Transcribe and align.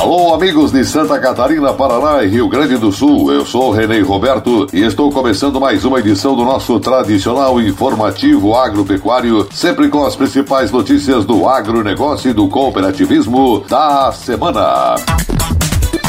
Alô, 0.00 0.32
amigos 0.32 0.72
de 0.72 0.82
Santa 0.82 1.18
Catarina, 1.18 1.74
Paraná 1.74 2.24
e 2.24 2.28
Rio 2.28 2.48
Grande 2.48 2.78
do 2.78 2.90
Sul. 2.90 3.30
Eu 3.30 3.44
sou 3.44 3.70
Renê 3.70 4.00
Roberto 4.00 4.66
e 4.72 4.80
estou 4.80 5.12
começando 5.12 5.60
mais 5.60 5.84
uma 5.84 5.98
edição 6.00 6.34
do 6.34 6.42
nosso 6.42 6.80
tradicional 6.80 7.60
informativo 7.60 8.56
agropecuário, 8.56 9.46
sempre 9.52 9.90
com 9.90 10.02
as 10.02 10.16
principais 10.16 10.70
notícias 10.70 11.26
do 11.26 11.46
agronegócio 11.46 12.30
e 12.30 12.32
do 12.32 12.48
cooperativismo 12.48 13.62
da 13.68 14.10
semana. 14.12 14.94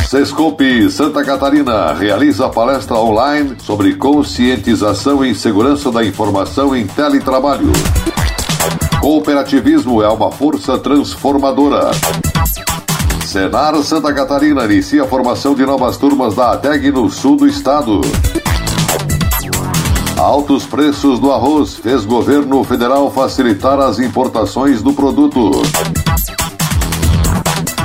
Sescope 0.07 0.89
Santa 0.89 1.21
Catarina 1.21 1.91
realiza 1.91 2.47
palestra 2.47 2.95
online 2.95 3.57
sobre 3.59 3.95
conscientização 3.95 5.23
e 5.25 5.35
segurança 5.35 5.91
da 5.91 6.01
informação 6.01 6.73
em 6.73 6.87
teletrabalho. 6.87 7.73
Cooperativismo 9.01 10.01
é 10.01 10.07
uma 10.07 10.31
força 10.31 10.77
transformadora. 10.79 11.91
Senar 13.31 13.81
Santa 13.81 14.13
Catarina 14.13 14.65
inicia 14.65 15.03
a 15.03 15.07
formação 15.07 15.55
de 15.55 15.65
novas 15.65 15.95
turmas 15.95 16.35
da 16.35 16.51
ATEG 16.51 16.91
no 16.91 17.09
sul 17.09 17.37
do 17.37 17.47
estado. 17.47 18.01
Altos 20.17 20.65
preços 20.65 21.17
do 21.17 21.31
arroz 21.31 21.75
fez 21.75 22.03
governo 22.03 22.61
federal 22.65 23.09
facilitar 23.09 23.79
as 23.79 23.99
importações 23.99 24.81
do 24.81 24.91
produto. 24.91 25.49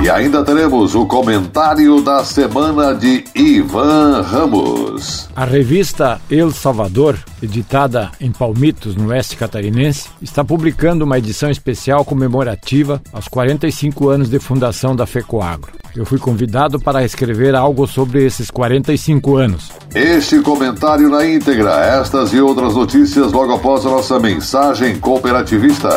E 0.07 0.09
ainda 0.09 0.41
teremos 0.41 0.95
o 0.95 1.05
comentário 1.05 1.99
da 1.99 2.23
semana 2.23 2.95
de 2.95 3.25
Ivan 3.35 4.21
Ramos. 4.21 5.27
A 5.35 5.43
revista 5.43 6.21
El 6.31 6.49
Salvador, 6.53 7.19
editada 7.43 8.09
em 8.21 8.31
Palmitos, 8.31 8.95
no 8.95 9.09
oeste 9.09 9.35
catarinense, 9.35 10.07
está 10.21 10.45
publicando 10.45 11.03
uma 11.03 11.17
edição 11.17 11.51
especial 11.51 12.05
comemorativa 12.05 13.01
aos 13.11 13.27
45 13.27 14.07
anos 14.07 14.29
de 14.29 14.39
fundação 14.39 14.95
da 14.95 15.05
FECOAGRO. 15.05 15.73
Eu 15.93 16.05
fui 16.05 16.19
convidado 16.19 16.79
para 16.79 17.03
escrever 17.03 17.53
algo 17.53 17.85
sobre 17.85 18.25
esses 18.25 18.49
45 18.49 19.35
anos. 19.35 19.71
Este 19.93 20.39
comentário 20.39 21.09
na 21.09 21.27
íntegra, 21.27 21.85
estas 21.85 22.31
e 22.31 22.39
outras 22.39 22.75
notícias 22.75 23.33
logo 23.33 23.55
após 23.55 23.85
a 23.85 23.89
nossa 23.89 24.17
mensagem 24.17 24.97
cooperativista. 25.01 25.89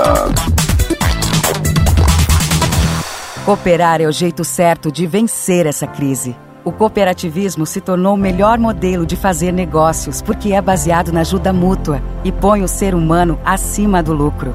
Cooperar 3.45 4.03
é 4.03 4.07
o 4.07 4.13
jeito 4.13 4.45
certo 4.45 4.93
de 4.93 5.07
vencer 5.07 5.67
essa 5.67 5.87
crise. 5.87 6.37
O 6.63 6.71
cooperativismo 6.71 7.65
se 7.65 7.81
tornou 7.81 8.15
o 8.15 8.19
melhor 8.19 8.59
modelo 8.59 9.07
de 9.07 9.17
fazer 9.17 9.51
negócios 9.51 10.21
porque 10.21 10.53
é 10.53 10.61
baseado 10.61 11.11
na 11.11 11.21
ajuda 11.21 11.51
mútua 11.51 12.03
e 12.23 12.31
põe 12.31 12.63
o 12.63 12.69
ser 12.69 12.95
humano 12.95 13.41
acima 13.43 14.03
do 14.03 14.13
lucro. 14.13 14.55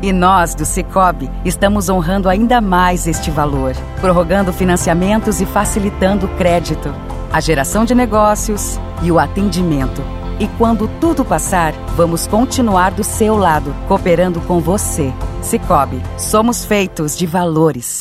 E 0.00 0.12
nós, 0.12 0.54
do 0.54 0.64
Cicobi, 0.64 1.30
estamos 1.44 1.90
honrando 1.90 2.26
ainda 2.26 2.58
mais 2.58 3.06
este 3.06 3.30
valor, 3.30 3.74
prorrogando 4.00 4.50
financiamentos 4.50 5.42
e 5.42 5.46
facilitando 5.46 6.24
o 6.24 6.36
crédito, 6.36 6.92
a 7.30 7.38
geração 7.38 7.84
de 7.84 7.94
negócios 7.94 8.80
e 9.02 9.12
o 9.12 9.18
atendimento. 9.18 10.02
E 10.42 10.48
quando 10.58 10.88
tudo 11.00 11.24
passar, 11.24 11.72
vamos 11.94 12.26
continuar 12.26 12.90
do 12.90 13.04
seu 13.04 13.36
lado, 13.36 13.72
cooperando 13.86 14.40
com 14.40 14.58
você. 14.58 15.12
Cicobi, 15.40 16.02
somos 16.18 16.64
feitos 16.64 17.16
de 17.16 17.26
valores. 17.26 18.00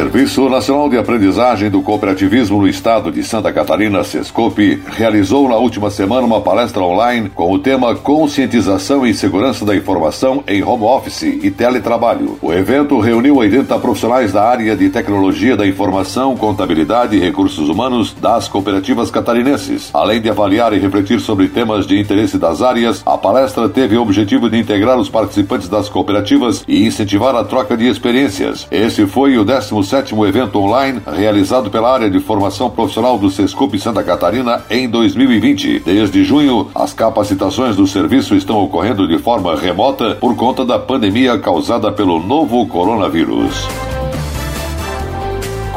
Serviço 0.00 0.48
Nacional 0.48 0.88
de 0.88 0.96
Aprendizagem 0.96 1.68
do 1.68 1.82
Cooperativismo 1.82 2.58
no 2.58 2.66
Estado 2.66 3.12
de 3.12 3.22
Santa 3.22 3.52
Catarina, 3.52 4.02
Sescope, 4.02 4.82
realizou 4.86 5.46
na 5.46 5.56
última 5.56 5.90
semana 5.90 6.26
uma 6.26 6.40
palestra 6.40 6.82
online 6.82 7.28
com 7.28 7.52
o 7.52 7.58
tema 7.58 7.94
Conscientização 7.94 9.06
e 9.06 9.12
Segurança 9.12 9.62
da 9.62 9.76
Informação 9.76 10.42
em 10.48 10.64
Home 10.64 10.84
Office 10.84 11.24
e 11.24 11.50
Teletrabalho. 11.50 12.38
O 12.40 12.50
evento 12.50 12.98
reuniu 12.98 13.36
80 13.36 13.78
profissionais 13.78 14.32
da 14.32 14.42
área 14.42 14.74
de 14.74 14.88
tecnologia 14.88 15.54
da 15.54 15.66
informação, 15.66 16.34
contabilidade 16.34 17.14
e 17.14 17.20
recursos 17.20 17.68
humanos 17.68 18.14
das 18.14 18.48
cooperativas 18.48 19.10
catarinenses. 19.10 19.90
Além 19.92 20.22
de 20.22 20.30
avaliar 20.30 20.72
e 20.72 20.78
refletir 20.78 21.20
sobre 21.20 21.48
temas 21.48 21.86
de 21.86 22.00
interesse 22.00 22.38
das 22.38 22.62
áreas, 22.62 23.02
a 23.04 23.18
palestra 23.18 23.68
teve 23.68 23.98
o 23.98 24.02
objetivo 24.02 24.48
de 24.48 24.56
integrar 24.56 24.98
os 24.98 25.10
participantes 25.10 25.68
das 25.68 25.90
cooperativas 25.90 26.64
e 26.66 26.86
incentivar 26.86 27.34
a 27.36 27.44
troca 27.44 27.76
de 27.76 27.86
experiências. 27.86 28.66
Esse 28.70 29.06
foi 29.06 29.36
o 29.36 29.44
16 29.44 29.89
Sétimo 29.90 30.24
evento 30.24 30.56
online 30.60 31.02
realizado 31.04 31.68
pela 31.68 31.92
área 31.92 32.08
de 32.08 32.20
formação 32.20 32.70
profissional 32.70 33.18
do 33.18 33.28
Sescup 33.28 33.76
Santa 33.76 34.04
Catarina 34.04 34.62
em 34.70 34.88
2020. 34.88 35.80
Desde 35.80 36.22
junho, 36.22 36.70
as 36.72 36.92
capacitações 36.92 37.74
do 37.74 37.88
serviço 37.88 38.36
estão 38.36 38.62
ocorrendo 38.62 39.08
de 39.08 39.18
forma 39.18 39.56
remota 39.56 40.14
por 40.14 40.36
conta 40.36 40.64
da 40.64 40.78
pandemia 40.78 41.36
causada 41.40 41.90
pelo 41.90 42.20
novo 42.20 42.64
coronavírus. 42.68 43.66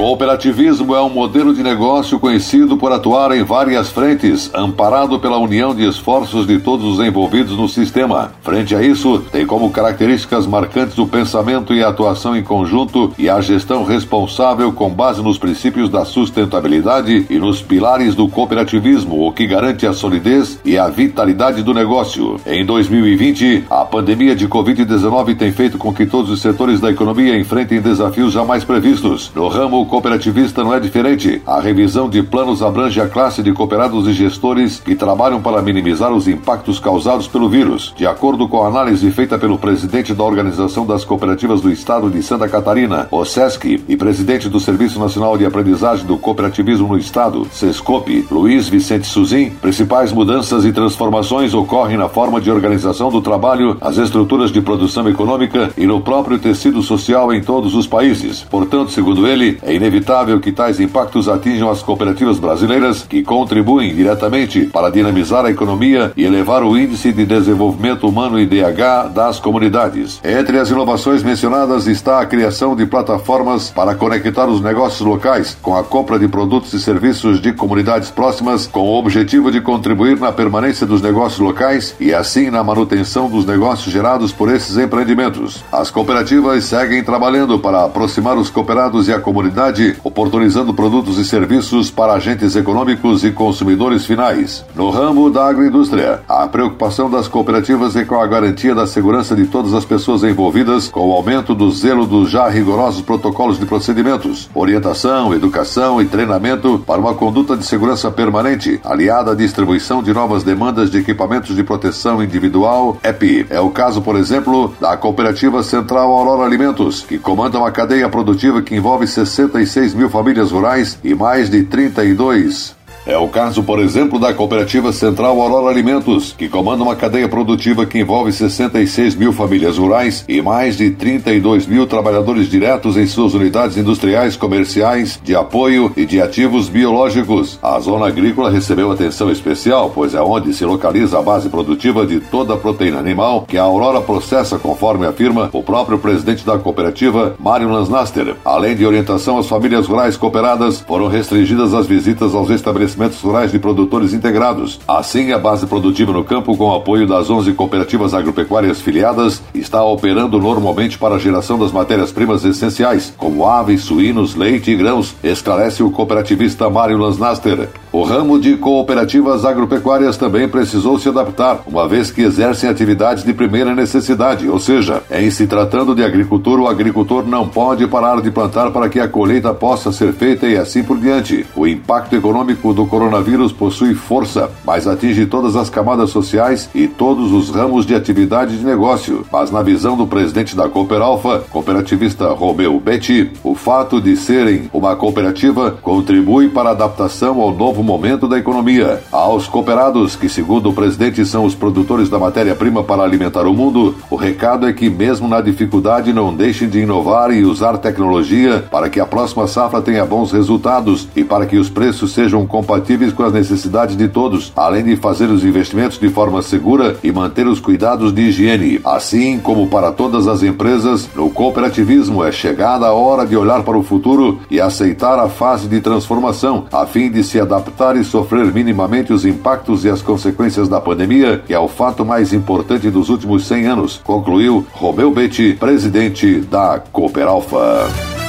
Cooperativismo 0.03 0.93
é 0.93 1.01
um 1.01 1.07
modelo 1.07 1.53
de 1.53 1.63
negócio 1.63 2.19
conhecido 2.19 2.75
por 2.75 2.91
atuar 2.91 3.31
em 3.31 3.41
várias 3.41 3.89
frentes, 3.89 4.51
amparado 4.53 5.17
pela 5.17 5.37
união 5.37 5.73
de 5.73 5.87
esforços 5.87 6.45
de 6.45 6.59
todos 6.59 6.85
os 6.85 6.99
envolvidos 6.99 7.55
no 7.57 7.69
sistema. 7.69 8.33
Frente 8.41 8.75
a 8.75 8.83
isso, 8.83 9.23
tem 9.31 9.45
como 9.45 9.71
características 9.71 10.45
marcantes 10.45 10.97
o 10.97 11.07
pensamento 11.07 11.73
e 11.73 11.81
a 11.81 11.87
atuação 11.87 12.35
em 12.35 12.43
conjunto 12.43 13.13
e 13.17 13.29
a 13.29 13.39
gestão 13.39 13.85
responsável 13.85 14.73
com 14.73 14.89
base 14.89 15.21
nos 15.21 15.37
princípios 15.37 15.89
da 15.89 16.03
sustentabilidade 16.03 17.25
e 17.29 17.39
nos 17.39 17.61
pilares 17.61 18.13
do 18.13 18.27
cooperativismo, 18.27 19.25
o 19.25 19.31
que 19.31 19.47
garante 19.47 19.87
a 19.87 19.93
solidez 19.93 20.59
e 20.65 20.77
a 20.77 20.89
vitalidade 20.89 21.63
do 21.63 21.73
negócio. 21.73 22.41
Em 22.45 22.65
2020, 22.65 23.67
a 23.69 23.85
pandemia 23.85 24.35
de 24.35 24.49
Covid-19 24.49 25.37
tem 25.37 25.53
feito 25.53 25.77
com 25.77 25.93
que 25.93 26.05
todos 26.05 26.29
os 26.29 26.41
setores 26.41 26.81
da 26.81 26.91
economia 26.91 27.39
enfrentem 27.39 27.79
desafios 27.79 28.33
jamais 28.33 28.65
previstos. 28.65 29.31
No 29.33 29.47
ramo 29.47 29.92
cooperativista 29.93 30.63
não 30.63 30.73
é 30.73 30.79
diferente. 30.79 31.39
A 31.45 31.59
revisão 31.59 32.09
de 32.09 32.23
planos 32.23 32.63
abrange 32.63 32.99
a 32.99 33.07
classe 33.07 33.43
de 33.43 33.53
cooperados 33.53 34.07
e 34.07 34.13
gestores 34.13 34.79
que 34.79 34.95
trabalham 34.95 35.39
para 35.39 35.61
minimizar 35.61 36.11
os 36.11 36.27
impactos 36.27 36.79
causados 36.79 37.27
pelo 37.27 37.47
vírus. 37.47 37.93
De 37.95 38.07
acordo 38.07 38.47
com 38.49 38.63
a 38.63 38.67
análise 38.67 39.11
feita 39.11 39.37
pelo 39.37 39.55
presidente 39.55 40.11
da 40.11 40.23
Organização 40.23 40.83
das 40.83 41.05
Cooperativas 41.05 41.61
do 41.61 41.71
Estado 41.71 42.09
de 42.09 42.23
Santa 42.23 42.49
Catarina, 42.49 43.07
o 43.11 43.23
SESC, 43.23 43.83
e 43.87 43.95
presidente 43.95 44.49
do 44.49 44.59
Serviço 44.59 44.99
Nacional 44.99 45.37
de 45.37 45.45
Aprendizagem 45.45 46.07
do 46.07 46.17
Cooperativismo 46.17 46.87
no 46.87 46.97
Estado, 46.97 47.45
SESCOP, 47.51 48.25
Luiz 48.31 48.67
Vicente 48.67 49.05
Suzin, 49.05 49.51
principais 49.51 50.11
mudanças 50.11 50.65
e 50.65 50.71
transformações 50.71 51.53
ocorrem 51.53 51.97
na 51.97 52.09
forma 52.09 52.41
de 52.41 52.49
organização 52.49 53.11
do 53.11 53.21
trabalho, 53.21 53.77
as 53.79 53.99
estruturas 53.99 54.51
de 54.51 54.59
produção 54.59 55.07
econômica 55.07 55.69
e 55.77 55.85
no 55.85 56.01
próprio 56.01 56.39
tecido 56.39 56.81
social 56.81 57.31
em 57.31 57.43
todos 57.43 57.75
os 57.75 57.85
países. 57.85 58.41
Portanto, 58.49 58.89
segundo 58.89 59.27
ele, 59.27 59.59
é 59.61 59.82
inevitável 59.83 60.39
que 60.39 60.51
tais 60.51 60.79
impactos 60.79 61.27
atinjam 61.27 61.69
as 61.69 61.81
cooperativas 61.81 62.39
brasileiras, 62.39 63.03
que 63.03 63.21
contribuem 63.21 63.93
diretamente 63.93 64.65
para 64.67 64.89
dinamizar 64.89 65.45
a 65.45 65.51
economia 65.51 66.13
e 66.15 66.23
elevar 66.23 66.63
o 66.63 66.77
índice 66.77 67.11
de 67.11 67.25
desenvolvimento 67.25 68.07
humano 68.07 68.39
IDH 68.39 69.09
das 69.13 69.39
comunidades. 69.39 70.21
Entre 70.23 70.57
as 70.57 70.69
inovações 70.69 71.21
mencionadas 71.21 71.85
está 71.87 72.21
a 72.21 72.25
criação 72.25 72.75
de 72.77 72.85
plataformas 72.85 73.71
para 73.71 73.93
conectar 73.93 74.45
os 74.45 74.61
negócios 74.61 75.05
locais 75.05 75.57
com 75.61 75.75
a 75.75 75.83
compra 75.83 76.17
de 76.17 76.29
produtos 76.29 76.73
e 76.73 76.79
serviços 76.79 77.41
de 77.41 77.51
comunidades 77.51 78.09
próximas, 78.09 78.65
com 78.65 78.81
o 78.81 78.97
objetivo 78.97 79.51
de 79.51 79.59
contribuir 79.59 80.17
na 80.17 80.31
permanência 80.31 80.87
dos 80.87 81.01
negócios 81.01 81.39
locais 81.39 81.93
e 81.99 82.13
assim 82.13 82.49
na 82.49 82.63
manutenção 82.63 83.29
dos 83.29 83.45
negócios 83.45 83.91
gerados 83.91 84.31
por 84.31 84.49
esses 84.49 84.77
empreendimentos. 84.77 85.61
As 85.71 85.91
cooperativas 85.91 86.63
seguem 86.63 87.03
trabalhando 87.03 87.59
para 87.59 87.83
aproximar 87.83 88.37
os 88.37 88.49
cooperados 88.49 89.07
e 89.07 89.13
a 89.13 89.19
comunidade, 89.19 89.62
oportunizando 90.03 90.73
produtos 90.73 91.17
e 91.17 91.25
serviços 91.25 91.89
para 91.89 92.13
agentes 92.13 92.55
econômicos 92.55 93.23
e 93.23 93.31
consumidores 93.31 94.05
finais. 94.05 94.65
No 94.75 94.89
ramo 94.89 95.29
da 95.29 95.47
agroindústria, 95.47 96.21
a 96.27 96.47
preocupação 96.47 97.09
das 97.09 97.27
cooperativas 97.27 97.95
é 97.95 98.03
com 98.03 98.19
a 98.19 98.27
garantia 98.27 98.75
da 98.75 98.87
segurança 98.87 99.35
de 99.35 99.45
todas 99.45 99.73
as 99.73 99.85
pessoas 99.85 100.23
envolvidas, 100.23 100.89
com 100.89 101.09
o 101.09 101.13
aumento 101.13 101.55
do 101.55 101.71
zelo 101.71 102.05
dos 102.05 102.29
já 102.29 102.49
rigorosos 102.49 103.01
protocolos 103.01 103.59
de 103.59 103.65
procedimentos, 103.65 104.49
orientação, 104.53 105.33
educação 105.33 106.01
e 106.01 106.05
treinamento 106.05 106.83
para 106.85 106.99
uma 106.99 107.13
conduta 107.13 107.55
de 107.55 107.65
segurança 107.65 108.09
permanente, 108.11 108.79
aliada 108.83 109.31
à 109.31 109.35
distribuição 109.35 110.03
de 110.03 110.13
novas 110.13 110.43
demandas 110.43 110.89
de 110.89 110.97
equipamentos 110.97 111.55
de 111.55 111.63
proteção 111.63 112.23
individual, 112.23 112.97
EPI. 113.03 113.45
É 113.49 113.59
o 113.59 113.69
caso, 113.69 114.01
por 114.01 114.15
exemplo, 114.15 114.73
da 114.79 114.97
Cooperativa 114.97 115.63
Central 115.63 116.11
Aurora 116.11 116.45
Alimentos, 116.45 117.05
que 117.07 117.17
comanda 117.17 117.57
uma 117.57 117.71
cadeia 117.71 118.09
produtiva 118.09 118.61
que 118.61 118.75
envolve 118.75 119.07
66 119.53 119.93
mil 119.93 120.09
famílias 120.09 120.51
rurais 120.51 120.97
e 121.03 121.13
mais 121.13 121.49
de 121.49 121.63
32 121.63 122.75
É 123.05 123.17
o 123.17 123.27
caso, 123.27 123.63
por 123.63 123.79
exemplo, 123.79 124.17
da 124.17 124.33
Cooperativa 124.33 124.93
Central 124.93 125.41
Aurora 125.41 125.69
Alimentos, 125.69 126.33
que 126.37 126.47
comanda 126.47 126.83
uma 126.83 126.95
cadeia 126.95 127.27
produtiva 127.27 127.85
que 127.85 127.99
envolve 127.99 128.31
66 128.31 129.15
mil 129.15 129.33
famílias 129.33 129.77
rurais 129.77 130.23
e 130.25 130.41
mais 130.41 130.77
de 130.77 130.89
32 130.91 131.67
mil 131.67 131.85
trabalhadores 131.85 132.49
diretos 132.49 132.95
em 132.95 133.05
suas 133.05 133.33
unidades 133.33 133.75
industriais, 133.75 134.37
comerciais, 134.37 135.19
de 135.21 135.35
apoio 135.35 135.91
e 135.97 136.05
de 136.05 136.21
ativos 136.21 136.69
biológicos. 136.69 137.59
A 137.61 137.77
zona 137.81 138.07
agrícola 138.07 138.49
recebeu 138.49 138.89
atenção 138.89 139.29
especial, 139.29 139.91
pois 139.93 140.13
é 140.13 140.21
onde 140.21 140.53
se 140.53 140.63
localiza 140.63 141.19
a 141.19 141.21
base 141.21 141.49
produtiva 141.49 142.05
de 142.05 142.21
toda 142.21 142.53
a 142.53 142.57
proteína 142.57 142.99
animal 142.99 143.43
que 143.45 143.57
a 143.57 143.63
Aurora 143.63 143.99
processa, 143.99 144.57
conforme 144.57 145.05
afirma 145.05 145.49
o 145.51 145.61
próprio 145.61 145.99
presidente 145.99 146.45
da 146.45 146.57
cooperativa, 146.57 147.35
Mário 147.37 147.67
Lansnaster. 147.67 148.37
Além 148.45 148.77
de 148.77 148.85
orientação 148.85 149.37
às 149.37 149.47
famílias 149.47 149.87
rurais 149.87 150.15
cooperadas, 150.15 150.79
foram 150.79 151.09
restringidas 151.09 151.73
as 151.73 151.85
visitas 151.85 152.33
aos 152.33 152.49
estabelecimentos 152.49 152.92
rurais 153.21 153.51
de 153.51 153.59
produtores 153.59 154.13
integrados. 154.13 154.79
Assim, 154.87 155.31
a 155.31 155.37
base 155.37 155.65
produtiva 155.65 156.11
no 156.11 156.23
campo, 156.23 156.55
com 156.55 156.69
o 156.69 156.75
apoio 156.75 157.07
das 157.07 157.29
11 157.29 157.53
cooperativas 157.53 158.13
agropecuárias 158.13 158.81
filiadas, 158.81 159.41
está 159.53 159.83
operando 159.83 160.39
normalmente 160.39 160.97
para 160.97 161.15
a 161.15 161.19
geração 161.19 161.57
das 161.57 161.71
matérias-primas 161.71 162.43
essenciais, 162.45 163.13
como 163.17 163.47
aves, 163.47 163.81
suínos, 163.81 164.35
leite 164.35 164.71
e 164.71 164.75
grãos, 164.75 165.15
esclarece 165.23 165.83
o 165.83 165.91
cooperativista 165.91 166.69
Mário 166.69 166.97
Lansnaster. 166.97 167.69
O 167.91 168.03
ramo 168.03 168.39
de 168.39 168.57
cooperativas 168.57 169.45
agropecuárias 169.45 170.17
também 170.17 170.47
precisou 170.47 170.97
se 170.97 171.09
adaptar, 171.09 171.61
uma 171.67 171.87
vez 171.87 172.09
que 172.09 172.21
exercem 172.21 172.69
atividades 172.69 173.23
de 173.23 173.33
primeira 173.33 173.75
necessidade, 173.75 174.49
ou 174.49 174.59
seja, 174.59 175.03
em 175.11 175.29
se 175.29 175.45
tratando 175.45 175.93
de 175.93 176.03
agricultor, 176.03 176.59
o 176.59 176.67
agricultor 176.67 177.25
não 177.27 177.47
pode 177.47 177.85
parar 177.87 178.21
de 178.21 178.31
plantar 178.31 178.71
para 178.71 178.89
que 178.89 178.99
a 178.99 179.07
colheita 179.07 179.53
possa 179.53 179.91
ser 179.91 180.13
feita 180.13 180.47
e 180.47 180.57
assim 180.57 180.83
por 180.83 180.97
diante. 180.97 181.45
O 181.55 181.67
impacto 181.67 182.15
econômico 182.15 182.73
do 182.73 182.82
coronavírus 182.87 183.51
possui 183.51 183.93
força, 183.93 184.49
mas 184.65 184.87
atinge 184.87 185.25
todas 185.25 185.55
as 185.55 185.69
camadas 185.69 186.09
sociais 186.09 186.69
e 186.73 186.87
todos 186.87 187.31
os 187.31 187.49
ramos 187.49 187.85
de 187.85 187.95
atividade 187.95 188.57
de 188.57 188.65
negócio. 188.65 189.25
Mas 189.31 189.51
na 189.51 189.61
visão 189.61 189.95
do 189.95 190.07
presidente 190.07 190.55
da 190.55 190.69
Cooperalfa, 190.69 191.43
cooperativista 191.49 192.27
Romeu 192.29 192.79
Betti, 192.79 193.31
o 193.43 193.55
fato 193.55 193.99
de 194.01 194.15
serem 194.15 194.69
uma 194.73 194.95
cooperativa 194.95 195.71
contribui 195.81 196.49
para 196.49 196.69
a 196.69 196.71
adaptação 196.73 197.41
ao 197.41 197.53
novo 197.53 197.83
momento 197.83 198.27
da 198.27 198.37
economia. 198.37 199.01
Aos 199.11 199.47
cooperados, 199.47 200.15
que 200.15 200.29
segundo 200.29 200.69
o 200.69 200.73
presidente 200.73 201.25
são 201.25 201.45
os 201.45 201.55
produtores 201.55 202.09
da 202.09 202.19
matéria-prima 202.19 202.83
para 202.83 203.03
alimentar 203.03 203.45
o 203.45 203.53
mundo, 203.53 203.95
o 204.09 204.15
recado 204.15 204.67
é 204.67 204.73
que 204.73 204.89
mesmo 204.89 205.27
na 205.27 205.41
dificuldade 205.41 206.13
não 206.13 206.33
deixem 206.33 206.69
de 206.69 206.79
inovar 206.79 207.31
e 207.31 207.43
usar 207.43 207.77
tecnologia 207.77 208.65
para 208.71 208.89
que 208.89 208.99
a 208.99 209.05
próxima 209.05 209.47
safra 209.47 209.81
tenha 209.81 210.05
bons 210.05 210.31
resultados 210.31 211.07
e 211.15 211.23
para 211.23 211.45
que 211.45 211.57
os 211.57 211.69
preços 211.69 212.11
sejam 212.11 212.45
compatíveis 212.73 213.13
com 213.13 213.21
as 213.21 213.33
necessidades 213.33 213.95
de 213.95 214.07
todos, 214.07 214.51
além 214.55 214.83
de 214.83 214.95
fazer 214.95 215.25
os 215.25 215.45
investimentos 215.45 215.99
de 215.99 216.09
forma 216.09 216.41
segura 216.41 216.97
e 217.03 217.11
manter 217.11 217.45
os 217.45 217.59
cuidados 217.59 218.11
de 218.11 218.23
higiene. 218.23 218.81
Assim 218.83 219.37
como 219.37 219.67
para 219.67 219.91
todas 219.91 220.27
as 220.27 220.41
empresas, 220.41 221.07
no 221.15 221.29
cooperativismo 221.29 222.23
é 222.23 222.31
chegada 222.31 222.87
a 222.87 222.93
hora 222.93 223.27
de 223.27 223.37
olhar 223.37 223.61
para 223.61 223.77
o 223.77 223.83
futuro 223.83 224.39
e 224.49 224.59
aceitar 224.59 225.19
a 225.19 225.29
fase 225.29 225.67
de 225.67 225.79
transformação, 225.81 226.65
a 226.71 226.87
fim 226.87 227.11
de 227.11 227.23
se 227.23 227.39
adaptar 227.39 227.95
e 227.95 228.03
sofrer 228.03 228.51
minimamente 228.51 229.13
os 229.13 229.23
impactos 229.23 229.85
e 229.85 229.89
as 229.89 230.01
consequências 230.01 230.67
da 230.67 230.81
pandemia, 230.81 231.43
que 231.45 231.53
é 231.53 231.59
o 231.59 231.67
fato 231.67 232.03
mais 232.03 232.33
importante 232.33 232.89
dos 232.89 233.09
últimos 233.09 233.45
100 233.45 233.65
anos, 233.67 234.01
concluiu 234.03 234.65
Romeu 234.71 235.11
Betti, 235.11 235.53
presidente 235.59 236.39
da 236.39 236.81
Cooperalfa. 236.91 238.22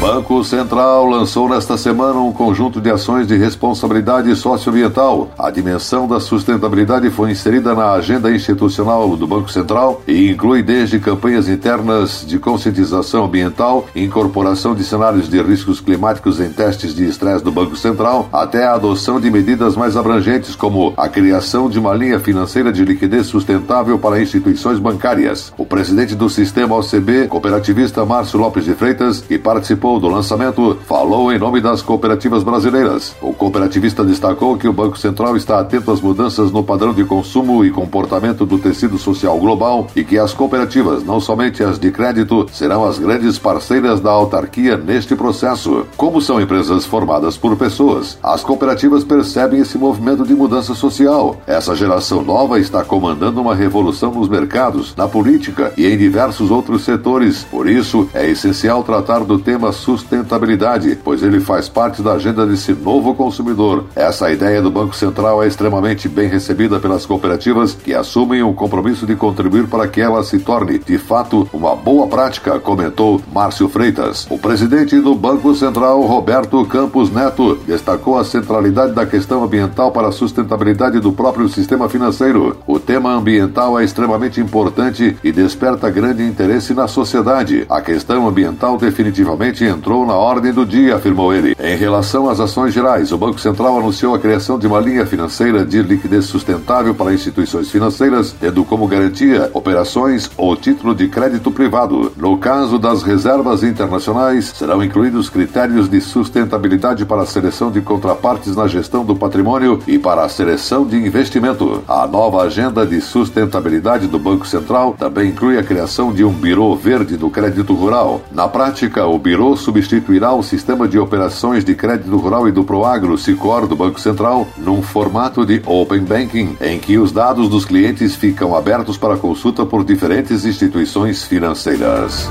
Banco 0.00 0.44
Central 0.44 1.06
lançou 1.06 1.48
nesta 1.48 1.76
semana 1.78 2.20
um 2.20 2.30
conjunto 2.30 2.82
de 2.82 2.90
ações 2.90 3.26
de 3.26 3.34
responsabilidade 3.36 4.34
socioambiental. 4.36 5.30
A 5.38 5.50
dimensão 5.50 6.06
da 6.06 6.20
sustentabilidade 6.20 7.08
foi 7.08 7.30
inserida 7.30 7.74
na 7.74 7.92
agenda 7.92 8.30
institucional 8.30 9.16
do 9.16 9.26
Banco 9.26 9.50
Central 9.50 10.02
e 10.06 10.30
inclui 10.30 10.62
desde 10.62 11.00
campanhas 11.00 11.48
internas 11.48 12.24
de 12.26 12.38
conscientização 12.38 13.24
ambiental, 13.24 13.86
incorporação 13.96 14.74
de 14.74 14.84
cenários 14.84 15.30
de 15.30 15.40
riscos 15.42 15.80
climáticos 15.80 16.40
em 16.40 16.50
testes 16.50 16.94
de 16.94 17.08
estresse 17.08 17.42
do 17.42 17.50
Banco 17.50 17.74
Central, 17.74 18.28
até 18.30 18.64
a 18.64 18.74
adoção 18.74 19.18
de 19.18 19.30
medidas 19.30 19.76
mais 19.76 19.96
abrangentes, 19.96 20.54
como 20.54 20.92
a 20.96 21.08
criação 21.08 21.70
de 21.70 21.78
uma 21.78 21.94
linha 21.94 22.20
financeira 22.20 22.70
de 22.70 22.84
liquidez 22.84 23.26
sustentável 23.28 23.98
para 23.98 24.20
instituições 24.20 24.78
bancárias. 24.78 25.52
O 25.56 25.64
presidente 25.64 26.14
do 26.14 26.28
sistema 26.28 26.76
OCB, 26.76 27.28
cooperativista 27.28 28.04
Márcio 28.04 28.38
Lopes 28.38 28.64
de 28.64 28.74
Freitas, 28.74 29.20
que 29.22 29.38
participou 29.38 29.85
do 30.00 30.08
lançamento, 30.08 30.76
falou 30.86 31.32
em 31.32 31.38
nome 31.38 31.60
das 31.60 31.80
cooperativas 31.80 32.42
brasileiras. 32.42 33.14
O 33.22 33.32
cooperativista 33.32 34.04
destacou 34.04 34.56
que 34.56 34.68
o 34.68 34.72
Banco 34.72 34.98
Central 34.98 35.36
está 35.36 35.60
atento 35.60 35.90
às 35.90 36.00
mudanças 36.00 36.50
no 36.50 36.64
padrão 36.64 36.92
de 36.92 37.04
consumo 37.04 37.64
e 37.64 37.70
comportamento 37.70 38.44
do 38.44 38.58
tecido 38.58 38.98
social 38.98 39.38
global 39.38 39.86
e 39.94 40.02
que 40.02 40.18
as 40.18 40.34
cooperativas, 40.34 41.04
não 41.04 41.20
somente 41.20 41.62
as 41.62 41.78
de 41.78 41.90
crédito, 41.90 42.46
serão 42.52 42.84
as 42.84 42.98
grandes 42.98 43.38
parceiras 43.38 44.00
da 44.00 44.10
autarquia 44.10 44.76
neste 44.76 45.14
processo. 45.14 45.86
Como 45.96 46.20
são 46.20 46.40
empresas 46.40 46.84
formadas 46.84 47.36
por 47.36 47.56
pessoas, 47.56 48.18
as 48.22 48.42
cooperativas 48.42 49.04
percebem 49.04 49.60
esse 49.60 49.78
movimento 49.78 50.24
de 50.24 50.34
mudança 50.34 50.74
social. 50.74 51.36
Essa 51.46 51.74
geração 51.74 52.22
nova 52.22 52.58
está 52.58 52.84
comandando 52.84 53.40
uma 53.40 53.54
revolução 53.54 54.12
nos 54.12 54.28
mercados, 54.28 54.94
na 54.96 55.06
política 55.06 55.72
e 55.76 55.86
em 55.86 55.96
diversos 55.96 56.50
outros 56.50 56.82
setores. 56.82 57.44
Por 57.44 57.68
isso, 57.68 58.08
é 58.12 58.28
essencial 58.28 58.82
tratar 58.82 59.20
do 59.20 59.38
tema 59.38 59.72
sustentabilidade, 59.76 60.98
pois 61.04 61.22
ele 61.22 61.38
faz 61.38 61.68
parte 61.68 62.02
da 62.02 62.14
agenda 62.14 62.44
desse 62.44 62.72
novo 62.72 63.14
consumidor. 63.14 63.84
Essa 63.94 64.30
ideia 64.30 64.60
do 64.60 64.70
Banco 64.70 64.96
Central 64.96 65.42
é 65.42 65.46
extremamente 65.46 66.08
bem 66.08 66.28
recebida 66.28 66.80
pelas 66.80 67.06
cooperativas 67.06 67.74
que 67.74 67.94
assumem 67.94 68.42
o 68.42 68.52
compromisso 68.52 69.06
de 69.06 69.14
contribuir 69.14 69.68
para 69.68 69.86
que 69.86 70.00
ela 70.00 70.22
se 70.24 70.38
torne, 70.38 70.78
de 70.78 70.98
fato, 70.98 71.48
uma 71.52 71.76
boa 71.76 72.06
prática, 72.06 72.58
comentou 72.58 73.20
Márcio 73.32 73.68
Freitas. 73.68 74.26
O 74.30 74.38
presidente 74.38 74.98
do 75.00 75.14
Banco 75.14 75.54
Central, 75.54 76.02
Roberto 76.02 76.64
Campos 76.66 77.10
Neto, 77.10 77.58
destacou 77.66 78.18
a 78.18 78.24
centralidade 78.24 78.92
da 78.92 79.06
questão 79.06 79.44
ambiental 79.44 79.92
para 79.92 80.08
a 80.08 80.12
sustentabilidade 80.12 81.00
do 81.00 81.12
próprio 81.12 81.48
sistema 81.48 81.88
financeiro. 81.88 82.56
O 82.66 82.78
tema 82.78 83.12
ambiental 83.12 83.78
é 83.78 83.84
extremamente 83.84 84.40
importante 84.40 85.16
e 85.22 85.32
desperta 85.32 85.90
grande 85.90 86.22
interesse 86.22 86.72
na 86.74 86.88
sociedade. 86.88 87.66
A 87.68 87.80
questão 87.80 88.26
ambiental 88.26 88.78
definitivamente 88.78 89.65
entrou 89.66 90.06
na 90.06 90.14
ordem 90.14 90.52
do 90.52 90.64
dia, 90.64 90.96
afirmou 90.96 91.34
ele. 91.34 91.56
Em 91.58 91.76
relação 91.76 92.28
às 92.28 92.40
ações 92.40 92.72
gerais, 92.72 93.12
o 93.12 93.18
Banco 93.18 93.40
Central 93.40 93.78
anunciou 93.78 94.14
a 94.14 94.18
criação 94.18 94.58
de 94.58 94.66
uma 94.66 94.80
linha 94.80 95.06
financeira 95.06 95.64
de 95.64 95.82
liquidez 95.82 96.24
sustentável 96.26 96.94
para 96.94 97.12
instituições 97.12 97.70
financeiras, 97.70 98.34
tendo 98.38 98.64
como 98.64 98.86
garantia 98.86 99.50
operações 99.52 100.30
ou 100.36 100.56
título 100.56 100.94
de 100.94 101.08
crédito 101.08 101.50
privado. 101.50 102.12
No 102.16 102.36
caso 102.38 102.78
das 102.78 103.02
reservas 103.02 103.62
internacionais, 103.62 104.52
serão 104.56 104.82
incluídos 104.82 105.28
critérios 105.28 105.88
de 105.88 106.00
sustentabilidade 106.00 107.04
para 107.04 107.22
a 107.22 107.26
seleção 107.26 107.70
de 107.70 107.80
contrapartes 107.80 108.56
na 108.56 108.66
gestão 108.66 109.04
do 109.04 109.16
patrimônio 109.16 109.80
e 109.86 109.98
para 109.98 110.24
a 110.24 110.28
seleção 110.28 110.86
de 110.86 110.96
investimento. 110.96 111.82
A 111.88 112.06
nova 112.06 112.42
agenda 112.42 112.86
de 112.86 113.00
sustentabilidade 113.00 114.06
do 114.06 114.18
Banco 114.18 114.46
Central 114.46 114.94
também 114.98 115.30
inclui 115.30 115.58
a 115.58 115.62
criação 115.62 116.12
de 116.12 116.24
um 116.24 116.32
Biro 116.32 116.74
Verde 116.76 117.16
do 117.16 117.30
Crédito 117.30 117.74
Rural. 117.74 118.22
Na 118.32 118.48
prática, 118.48 119.06
o 119.06 119.18
Substituirá 119.56 120.32
o 120.32 120.42
sistema 120.42 120.86
de 120.86 120.98
operações 120.98 121.64
de 121.64 121.74
crédito 121.74 122.16
rural 122.16 122.46
e 122.48 122.52
do 122.52 122.62
Proagro 122.62 123.16
Sicor 123.18 123.66
do 123.66 123.74
Banco 123.74 124.00
Central 124.00 124.46
num 124.56 124.82
formato 124.82 125.44
de 125.44 125.62
Open 125.66 126.00
Banking, 126.00 126.56
em 126.60 126.78
que 126.78 126.98
os 126.98 127.10
dados 127.10 127.48
dos 127.48 127.64
clientes 127.64 128.14
ficam 128.14 128.54
abertos 128.54 128.96
para 128.96 129.16
consulta 129.16 129.64
por 129.66 129.84
diferentes 129.84 130.44
instituições 130.44 131.24
financeiras. 131.24 132.28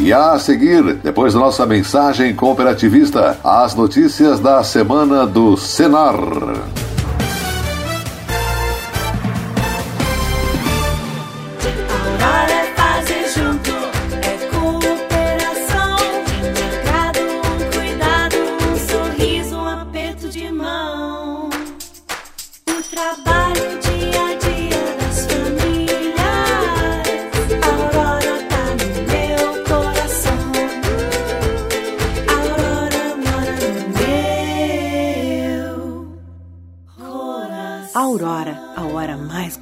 E 0.00 0.12
a 0.12 0.36
seguir, 0.38 0.94
depois 0.94 1.32
da 1.32 1.38
nossa 1.38 1.64
mensagem 1.64 2.34
cooperativista, 2.34 3.38
as 3.44 3.74
notícias 3.74 4.40
da 4.40 4.64
semana 4.64 5.24
do 5.24 5.56
Senar. 5.56 6.16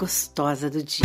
Gostosa 0.01 0.71
do 0.71 0.83
dia. 0.83 1.05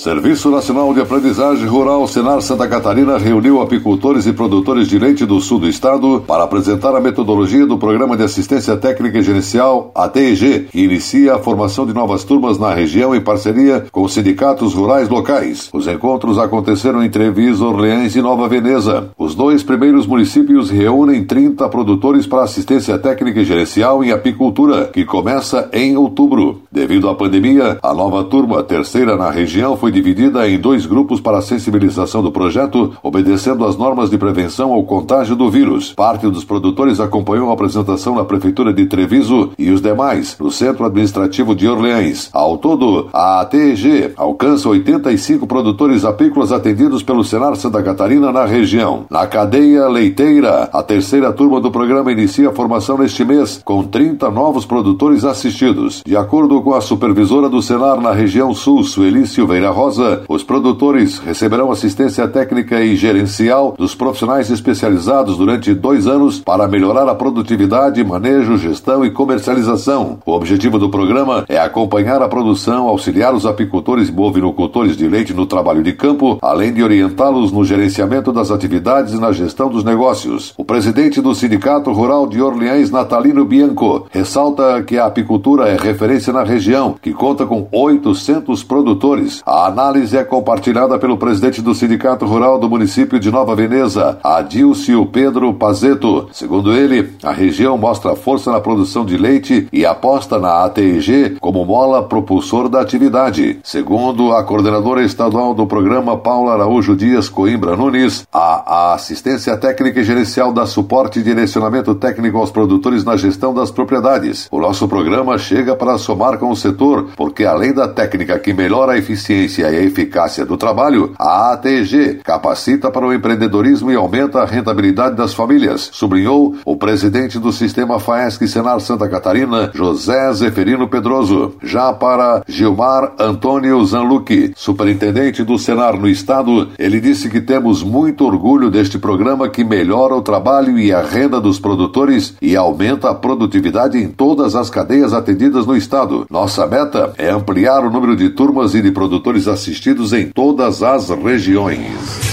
Serviço 0.00 0.50
Nacional 0.50 0.94
de 0.94 1.02
Aprendizagem 1.02 1.66
Rural 1.66 2.06
Senar 2.06 2.40
Santa 2.40 2.66
Catarina 2.66 3.18
reuniu 3.18 3.60
apicultores 3.60 4.26
e 4.26 4.32
produtores 4.32 4.88
de 4.88 4.98
leite 4.98 5.26
do 5.26 5.38
sul 5.42 5.58
do 5.58 5.68
estado 5.68 6.24
para 6.26 6.42
apresentar 6.42 6.96
a 6.96 7.00
metodologia 7.02 7.66
do 7.66 7.76
Programa 7.76 8.16
de 8.16 8.22
Assistência 8.22 8.78
Técnica 8.78 9.18
e 9.18 9.22
Gerencial 9.22 9.92
ATEG, 9.94 10.68
que 10.72 10.84
inicia 10.84 11.34
a 11.34 11.38
formação 11.38 11.84
de 11.84 11.92
novas 11.92 12.24
turmas 12.24 12.58
na 12.58 12.72
região 12.72 13.14
em 13.14 13.20
parceria 13.20 13.84
com 13.92 14.08
sindicatos 14.08 14.72
rurais 14.72 15.06
locais. 15.10 15.68
Os 15.70 15.86
encontros 15.86 16.38
aconteceram 16.38 17.04
em 17.04 17.10
Treviso, 17.10 17.66
Orleans 17.66 18.16
e 18.16 18.22
Nova 18.22 18.48
Veneza. 18.48 19.10
Os 19.18 19.34
dois 19.34 19.62
primeiros 19.62 20.06
municípios 20.06 20.70
reúnem 20.70 21.26
30 21.26 21.68
produtores 21.68 22.26
para 22.26 22.44
assistência 22.44 22.98
técnica 22.98 23.40
e 23.40 23.44
gerencial 23.44 24.02
em 24.02 24.12
apicultura, 24.12 24.86
que 24.86 25.04
começa 25.04 25.68
em 25.74 25.94
outubro. 25.94 26.62
Devido 26.72 27.06
à 27.06 27.14
pandemia, 27.14 27.78
a 27.82 27.92
nova 27.92 28.24
turma, 28.24 28.62
terceira 28.62 29.14
na 29.14 29.30
região, 29.30 29.76
foi 29.76 29.89
dividida 29.90 30.48
em 30.48 30.58
dois 30.58 30.86
grupos 30.86 31.20
para 31.20 31.38
a 31.38 31.42
sensibilização 31.42 32.22
do 32.22 32.32
projeto, 32.32 32.92
obedecendo 33.02 33.64
às 33.64 33.76
normas 33.76 34.10
de 34.10 34.18
prevenção 34.18 34.72
ao 34.72 34.82
contágio 34.84 35.36
do 35.36 35.50
vírus. 35.50 35.92
Parte 35.92 36.28
dos 36.28 36.44
produtores 36.44 37.00
acompanhou 37.00 37.50
a 37.50 37.54
apresentação 37.54 38.14
na 38.14 38.24
Prefeitura 38.24 38.72
de 38.72 38.86
Treviso 38.86 39.50
e 39.58 39.70
os 39.70 39.80
demais 39.80 40.36
no 40.38 40.50
Centro 40.50 40.84
Administrativo 40.84 41.54
de 41.54 41.68
Orleans. 41.68 42.30
Ao 42.32 42.58
todo, 42.58 43.08
a 43.12 43.40
ATG 43.40 44.12
alcança 44.16 44.68
85 44.68 45.46
produtores 45.46 46.04
apícolas 46.04 46.52
atendidos 46.52 47.02
pelo 47.02 47.24
Senar 47.24 47.56
Santa 47.56 47.82
Catarina 47.82 48.32
na 48.32 48.44
região. 48.44 49.04
Na 49.10 49.26
cadeia 49.26 49.88
leiteira, 49.88 50.68
a 50.72 50.82
terceira 50.82 51.32
turma 51.32 51.60
do 51.60 51.70
programa 51.70 52.12
inicia 52.12 52.48
a 52.48 52.54
formação 52.54 52.98
neste 52.98 53.24
mês, 53.24 53.60
com 53.64 53.82
30 53.82 54.30
novos 54.30 54.64
produtores 54.64 55.24
assistidos. 55.24 56.02
De 56.06 56.16
acordo 56.16 56.60
com 56.62 56.74
a 56.74 56.80
supervisora 56.80 57.48
do 57.48 57.62
Senar 57.62 58.00
na 58.00 58.12
região 58.12 58.54
sul, 58.54 58.84
Sueli 58.84 59.26
Silveira 59.26 59.70
Rosa, 59.80 60.24
os 60.28 60.42
produtores 60.42 61.18
receberão 61.20 61.72
assistência 61.72 62.28
técnica 62.28 62.82
e 62.82 62.94
gerencial 62.96 63.74
dos 63.78 63.94
profissionais 63.94 64.50
especializados 64.50 65.38
durante 65.38 65.72
dois 65.72 66.06
anos 66.06 66.38
para 66.38 66.68
melhorar 66.68 67.08
a 67.08 67.14
produtividade, 67.14 68.04
manejo, 68.04 68.58
gestão 68.58 69.06
e 69.06 69.10
comercialização. 69.10 70.18
O 70.26 70.32
objetivo 70.32 70.78
do 70.78 70.90
programa 70.90 71.46
é 71.48 71.58
acompanhar 71.58 72.20
a 72.20 72.28
produção, 72.28 72.88
auxiliar 72.88 73.34
os 73.34 73.46
apicultores 73.46 74.10
e 74.10 74.12
bovinocultores 74.12 74.98
de 74.98 75.08
leite 75.08 75.32
no 75.32 75.46
trabalho 75.46 75.82
de 75.82 75.94
campo, 75.94 76.38
além 76.42 76.74
de 76.74 76.82
orientá-los 76.82 77.50
no 77.50 77.64
gerenciamento 77.64 78.34
das 78.34 78.50
atividades 78.50 79.14
e 79.14 79.18
na 79.18 79.32
gestão 79.32 79.70
dos 79.70 79.82
negócios. 79.82 80.52
O 80.58 80.64
presidente 80.64 81.22
do 81.22 81.34
Sindicato 81.34 81.90
Rural 81.90 82.26
de 82.26 82.42
Orleans, 82.42 82.90
Natalino 82.90 83.46
Bianco, 83.46 84.06
ressalta 84.10 84.82
que 84.82 84.98
a 84.98 85.06
apicultura 85.06 85.68
é 85.68 85.76
referência 85.78 86.34
na 86.34 86.42
região, 86.42 86.96
que 87.00 87.14
conta 87.14 87.46
com 87.46 87.66
800 87.72 88.62
produtores. 88.62 89.40
A 89.46 89.69
análise 89.70 90.16
é 90.16 90.24
compartilhada 90.24 90.98
pelo 90.98 91.16
presidente 91.16 91.62
do 91.62 91.74
Sindicato 91.74 92.26
Rural 92.26 92.58
do 92.58 92.68
município 92.68 93.20
de 93.20 93.30
Nova 93.30 93.54
Veneza, 93.54 94.18
Adilcio 94.22 95.06
Pedro 95.06 95.54
Pazeto. 95.54 96.28
Segundo 96.32 96.74
ele, 96.74 97.14
a 97.22 97.32
região 97.32 97.78
mostra 97.78 98.16
força 98.16 98.50
na 98.50 98.60
produção 98.60 99.04
de 99.04 99.16
leite 99.16 99.68
e 99.72 99.86
aposta 99.86 100.38
na 100.38 100.64
ATG 100.64 101.36
como 101.40 101.64
mola 101.64 102.02
propulsor 102.02 102.68
da 102.68 102.80
atividade. 102.80 103.60
Segundo 103.62 104.32
a 104.32 104.42
coordenadora 104.42 105.04
estadual 105.04 105.54
do 105.54 105.66
programa, 105.66 106.16
Paula 106.16 106.54
Araújo 106.54 106.96
Dias 106.96 107.28
Coimbra 107.28 107.76
Nunes, 107.76 108.26
a, 108.32 108.94
assistência 108.94 109.56
técnica 109.56 110.00
e 110.00 110.04
gerencial 110.04 110.52
dá 110.52 110.66
suporte 110.66 111.20
e 111.20 111.22
direcionamento 111.22 111.94
técnico 111.94 112.38
aos 112.38 112.50
produtores 112.50 113.04
na 113.04 113.16
gestão 113.16 113.54
das 113.54 113.70
propriedades. 113.70 114.48
O 114.50 114.58
nosso 114.58 114.88
programa 114.88 115.38
chega 115.38 115.76
para 115.76 115.96
somar 115.96 116.38
com 116.38 116.50
o 116.50 116.56
setor, 116.56 117.10
porque 117.16 117.44
além 117.44 117.72
da 117.72 117.86
técnica 117.86 118.38
que 118.38 118.52
melhora 118.52 118.92
a 118.92 118.98
eficiência 118.98 119.59
e 119.60 119.64
a 119.64 119.72
eficácia 119.72 120.46
do 120.46 120.56
trabalho, 120.56 121.12
a 121.18 121.52
ATG 121.52 122.20
capacita 122.24 122.90
para 122.90 123.06
o 123.06 123.12
empreendedorismo 123.12 123.92
e 123.92 123.94
aumenta 123.94 124.40
a 124.40 124.46
rentabilidade 124.46 125.16
das 125.16 125.34
famílias, 125.34 125.90
sublinhou 125.92 126.56
o 126.64 126.76
presidente 126.76 127.38
do 127.38 127.52
sistema 127.52 128.00
FAESC 128.00 128.48
Senar 128.48 128.80
Santa 128.80 129.06
Catarina, 129.08 129.70
José 129.74 130.32
Zeferino 130.32 130.88
Pedroso. 130.88 131.56
Já 131.62 131.92
para 131.92 132.42
Gilmar 132.48 133.12
Antônio 133.18 133.84
Zanlucci, 133.84 134.52
superintendente 134.56 135.44
do 135.44 135.58
Senar 135.58 135.98
no 135.98 136.08
estado, 136.08 136.68
ele 136.78 136.98
disse 136.98 137.28
que 137.28 137.40
temos 137.40 137.82
muito 137.82 138.24
orgulho 138.24 138.70
deste 138.70 138.98
programa 138.98 139.48
que 139.48 139.62
melhora 139.62 140.14
o 140.14 140.22
trabalho 140.22 140.78
e 140.78 140.92
a 140.92 141.02
renda 141.02 141.38
dos 141.38 141.58
produtores 141.58 142.34
e 142.40 142.56
aumenta 142.56 143.10
a 143.10 143.14
produtividade 143.14 143.98
em 143.98 144.08
todas 144.08 144.56
as 144.56 144.70
cadeias 144.70 145.12
atendidas 145.12 145.66
no 145.66 145.76
estado. 145.76 146.26
Nossa 146.30 146.66
meta 146.66 147.12
é 147.18 147.28
ampliar 147.28 147.84
o 147.84 147.90
número 147.90 148.16
de 148.16 148.30
turmas 148.30 148.74
e 148.74 148.80
de 148.80 148.90
produtores 148.90 149.49
assistidos 149.50 150.12
em 150.12 150.28
todas 150.28 150.82
as 150.82 151.10
regiões. 151.10 152.30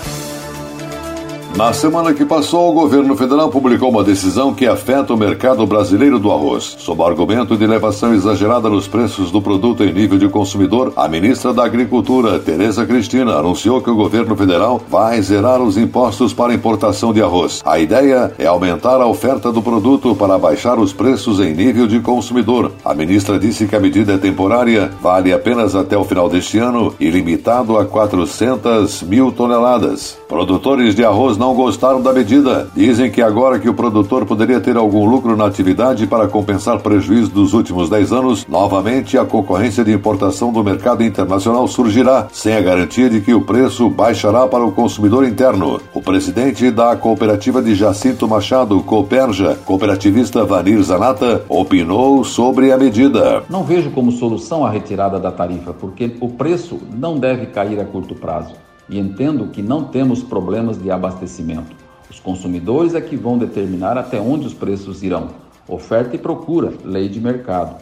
Na 1.57 1.73
semana 1.73 2.15
que 2.15 2.25
passou, 2.25 2.71
o 2.71 2.73
governo 2.73 3.17
federal 3.17 3.49
publicou 3.49 3.91
uma 3.91 4.05
decisão 4.05 4.55
que 4.55 4.67
afeta 4.67 5.13
o 5.13 5.17
mercado 5.17 5.67
brasileiro 5.67 6.19
do 6.19 6.31
arroz. 6.31 6.77
Sob 6.79 7.03
argumento 7.03 7.57
de 7.57 7.65
elevação 7.65 8.15
exagerada 8.15 8.69
nos 8.69 8.87
preços 8.87 9.33
do 9.33 9.43
produto 9.43 9.83
em 9.83 9.93
nível 9.93 10.19
de 10.19 10.29
consumidor, 10.29 10.93
a 10.95 11.09
ministra 11.09 11.53
da 11.53 11.65
Agricultura, 11.65 12.39
Tereza 12.39 12.87
Cristina, 12.87 13.35
anunciou 13.35 13.81
que 13.81 13.91
o 13.91 13.97
governo 13.97 14.37
federal 14.37 14.81
vai 14.89 15.21
zerar 15.21 15.61
os 15.61 15.77
impostos 15.77 16.33
para 16.33 16.55
importação 16.55 17.13
de 17.13 17.21
arroz. 17.21 17.61
A 17.65 17.81
ideia 17.81 18.33
é 18.39 18.47
aumentar 18.47 19.01
a 19.01 19.07
oferta 19.07 19.51
do 19.51 19.63
produto 19.63 20.15
para 20.15 20.39
baixar 20.39 20.79
os 20.79 20.93
preços 20.93 21.41
em 21.41 21.55
nível 21.55 21.89
de 21.89 21.99
consumidor. 21.99 22.71
A 22.85 22.95
ministra 22.95 23.37
disse 23.37 23.67
que 23.67 23.75
a 23.75 23.81
medida 23.81 24.13
é 24.13 24.19
temporária, 24.19 24.93
vale 25.01 25.33
apenas 25.33 25.75
até 25.75 25.97
o 25.97 26.05
final 26.05 26.29
deste 26.29 26.59
ano 26.59 26.95
e 27.01 27.11
limitado 27.11 27.77
a 27.77 27.85
400 27.85 29.03
mil 29.03 29.33
toneladas. 29.33 30.17
Produtores 30.29 30.95
de 30.95 31.05
arroz 31.05 31.38
não 31.39 31.55
gostaram 31.55 32.03
da 32.03 32.13
medida. 32.13 32.69
Dizem 32.75 33.11
que 33.11 33.23
agora 33.23 33.59
que 33.59 33.69
o 33.69 33.75
produtor 33.75 34.27
poderia 34.27 34.61
ter 34.61 34.77
algum 34.77 35.09
lucro 35.09 35.37
na 35.37 35.47
atividade 35.47 36.07
para 36.07 36.27
compensar 36.27 36.81
prejuízos 36.81 37.29
dos 37.29 37.55
últimos 37.55 37.89
10 37.89 38.13
anos, 38.13 38.47
novamente 38.47 39.17
a 39.17 39.25
concorrência 39.25 39.85
de 39.85 39.93
importação 39.93 40.53
do 40.53 40.65
mercado 40.65 41.05
internacional 41.05 41.67
surgirá, 41.69 42.27
sem 42.33 42.55
a 42.55 42.61
garantia 42.61 43.09
de 43.09 43.21
que 43.21 43.33
o 43.33 43.41
preço 43.41 43.89
baixará 43.89 44.47
para 44.47 44.65
o 44.65 44.73
consumidor 44.73 45.25
interno. 45.25 45.81
O 45.95 46.03
presidente 46.03 46.71
da 46.71 46.97
cooperativa 46.97 47.63
de 47.63 47.75
Jacinto 47.75 48.27
Machado, 48.27 48.83
Cooperja, 48.83 49.57
cooperativista 49.65 50.45
Vanir 50.45 50.83
Zanata, 50.83 51.45
opinou 51.49 52.25
sobre 52.25 52.73
a 52.73 52.77
medida. 52.77 53.45
Não 53.49 53.63
vejo 53.63 53.91
como 53.91 54.11
solução 54.11 54.67
a 54.67 54.71
retirada 54.71 55.21
da 55.21 55.31
tarifa, 55.31 55.73
porque 55.73 56.17
o 56.21 56.29
preço 56.29 56.79
não 56.93 57.19
deve 57.19 57.47
cair 57.47 57.79
a 57.81 57.85
curto 57.85 58.15
prazo 58.15 58.55
e 58.89 58.99
entendo 58.99 59.49
que 59.49 59.63
não 59.63 59.85
temos 59.85 60.23
problemas 60.23 60.81
de 60.81 60.91
abastecimento. 60.91 61.77
Os 62.11 62.19
consumidores 62.19 62.95
é 62.95 63.01
que 63.01 63.17
vão 63.17 63.37
determinar 63.37 63.99
até 63.99 64.21
onde 64.21 64.47
os 64.47 64.55
preços 64.55 65.03
irão. 65.03 65.29
Oferta 65.69 66.17
e 66.17 66.19
procura, 66.19 66.73
lei 66.83 67.09
de 67.09 67.21
mercado. 67.21 67.77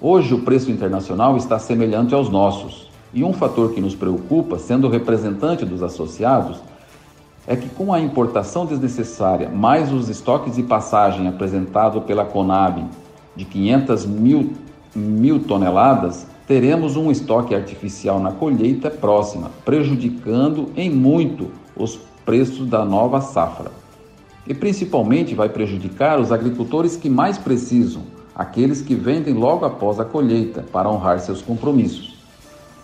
Hoje 0.00 0.34
o 0.34 0.42
preço 0.42 0.70
internacional 0.70 1.36
está 1.36 1.58
semelhante 1.58 2.14
aos 2.14 2.28
nossos. 2.28 2.90
E 3.14 3.22
um 3.22 3.32
fator 3.32 3.72
que 3.72 3.80
nos 3.80 3.94
preocupa, 3.94 4.58
sendo 4.58 4.88
representante 4.88 5.64
dos 5.64 5.82
associados, 5.82 6.60
é 7.46 7.54
que 7.54 7.68
com 7.68 7.92
a 7.92 8.00
importação 8.00 8.66
desnecessária, 8.66 9.48
mais 9.48 9.92
os 9.92 10.08
estoques 10.08 10.56
de 10.56 10.62
passagem 10.64 11.28
apresentado 11.28 12.00
pela 12.02 12.24
Conab 12.24 12.84
de 13.36 13.44
500 13.44 14.04
mil, 14.06 14.52
mil 14.94 15.44
toneladas, 15.44 16.26
teremos 16.46 16.96
um 16.96 17.10
estoque 17.10 17.54
artificial 17.54 18.20
na 18.20 18.30
colheita 18.30 18.88
próxima, 18.88 19.50
prejudicando 19.64 20.70
em 20.76 20.88
muito 20.88 21.50
os 21.76 21.98
preços 22.24 22.68
da 22.68 22.84
nova 22.84 23.20
safra. 23.20 23.72
E 24.46 24.54
principalmente 24.54 25.34
vai 25.34 25.48
prejudicar 25.48 26.20
os 26.20 26.30
agricultores 26.30 26.96
que 26.96 27.10
mais 27.10 27.36
precisam, 27.36 28.02
aqueles 28.34 28.80
que 28.80 28.94
vendem 28.94 29.34
logo 29.34 29.64
após 29.64 29.98
a 29.98 30.04
colheita 30.04 30.64
para 30.70 30.88
honrar 30.88 31.18
seus 31.18 31.42
compromissos. 31.42 32.14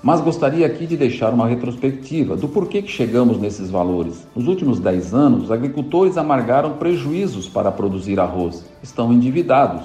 Mas 0.03 0.21
gostaria 0.21 0.67
aqui 0.67 0.85
de 0.85 0.97
deixar 0.97 1.33
uma 1.33 1.47
retrospectiva 1.47 2.37
do 2.37 2.49
porquê 2.49 2.83
que 2.83 2.91
chegamos 2.91 3.39
nesses 3.39 3.71
valores. 3.71 4.27
Nos 4.35 4.49
últimos 4.49 4.81
10 4.81 5.15
anos, 5.15 5.45
os 5.45 5.51
agricultores 5.53 6.17
amargaram 6.17 6.73
prejuízos 6.73 7.49
para 7.49 7.71
produzir 7.71 8.19
arroz, 8.19 8.65
estão 8.83 9.13
endividados. 9.13 9.85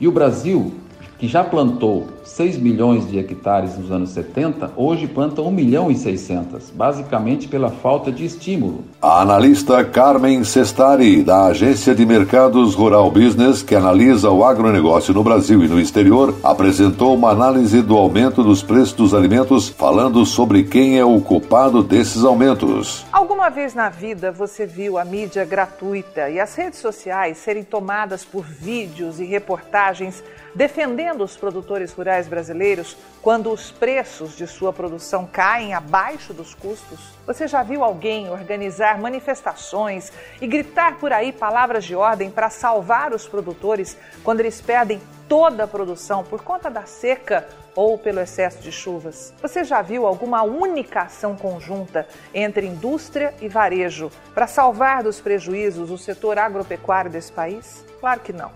E 0.00 0.08
o 0.08 0.12
Brasil 0.12 0.72
que 1.20 1.28
já 1.28 1.44
plantou 1.44 2.08
6 2.30 2.58
milhões 2.58 3.08
de 3.08 3.18
hectares 3.18 3.76
nos 3.76 3.90
anos 3.90 4.10
70, 4.10 4.72
hoje 4.76 5.08
planta 5.08 5.42
1 5.42 5.50
milhão 5.50 5.90
e 5.90 5.96
600, 5.96 6.70
basicamente 6.70 7.48
pela 7.48 7.70
falta 7.70 8.12
de 8.12 8.24
estímulo. 8.24 8.84
A 9.02 9.20
analista 9.20 9.84
Carmen 9.84 10.44
Sestari, 10.44 11.24
da 11.24 11.46
Agência 11.46 11.92
de 11.92 12.06
Mercados 12.06 12.74
Rural 12.74 13.10
Business, 13.10 13.62
que 13.62 13.74
analisa 13.74 14.30
o 14.30 14.44
agronegócio 14.44 15.12
no 15.12 15.24
Brasil 15.24 15.64
e 15.64 15.68
no 15.68 15.80
exterior, 15.80 16.32
apresentou 16.42 17.16
uma 17.16 17.30
análise 17.30 17.82
do 17.82 17.96
aumento 17.96 18.44
dos 18.44 18.62
preços 18.62 18.92
dos 18.92 19.12
alimentos, 19.12 19.68
falando 19.68 20.24
sobre 20.24 20.62
quem 20.62 20.98
é 20.98 21.04
o 21.04 21.20
culpado 21.20 21.82
desses 21.82 22.22
aumentos. 22.22 23.04
Alguma 23.12 23.48
vez 23.48 23.74
na 23.74 23.88
vida 23.88 24.30
você 24.30 24.66
viu 24.66 24.98
a 24.98 25.04
mídia 25.04 25.44
gratuita 25.44 26.30
e 26.30 26.38
as 26.38 26.54
redes 26.54 26.78
sociais 26.78 27.38
serem 27.38 27.64
tomadas 27.64 28.24
por 28.24 28.44
vídeos 28.44 29.18
e 29.18 29.24
reportagens 29.24 30.22
defendendo 30.54 31.22
os 31.22 31.36
produtores 31.36 31.92
rurais 31.92 32.19
brasileiros 32.26 32.96
quando 33.22 33.52
os 33.52 33.70
preços 33.70 34.36
de 34.36 34.46
sua 34.46 34.72
produção 34.72 35.26
caem 35.26 35.74
abaixo 35.74 36.32
dos 36.32 36.54
custos? 36.54 36.98
Você 37.26 37.46
já 37.46 37.62
viu 37.62 37.84
alguém 37.84 38.30
organizar 38.30 38.98
manifestações 38.98 40.12
e 40.40 40.46
gritar 40.46 40.98
por 40.98 41.12
aí 41.12 41.32
palavras 41.32 41.84
de 41.84 41.94
ordem 41.94 42.30
para 42.30 42.50
salvar 42.50 43.12
os 43.12 43.28
produtores 43.28 43.96
quando 44.24 44.40
eles 44.40 44.60
perdem 44.60 45.00
toda 45.28 45.64
a 45.64 45.68
produção 45.68 46.24
por 46.24 46.42
conta 46.42 46.68
da 46.68 46.84
seca 46.84 47.46
ou 47.74 47.96
pelo 47.96 48.20
excesso 48.20 48.58
de 48.58 48.72
chuvas? 48.72 49.32
Você 49.40 49.64
já 49.64 49.80
viu 49.80 50.06
alguma 50.06 50.42
única 50.42 51.02
ação 51.02 51.36
conjunta 51.36 52.06
entre 52.34 52.66
indústria 52.66 53.34
e 53.40 53.48
varejo 53.48 54.10
para 54.34 54.46
salvar 54.46 55.02
dos 55.02 55.20
prejuízos 55.20 55.90
o 55.90 55.98
setor 55.98 56.38
agropecuário 56.38 57.10
desse 57.10 57.32
país? 57.32 57.84
Claro 58.00 58.20
que 58.20 58.32
não. 58.32 58.50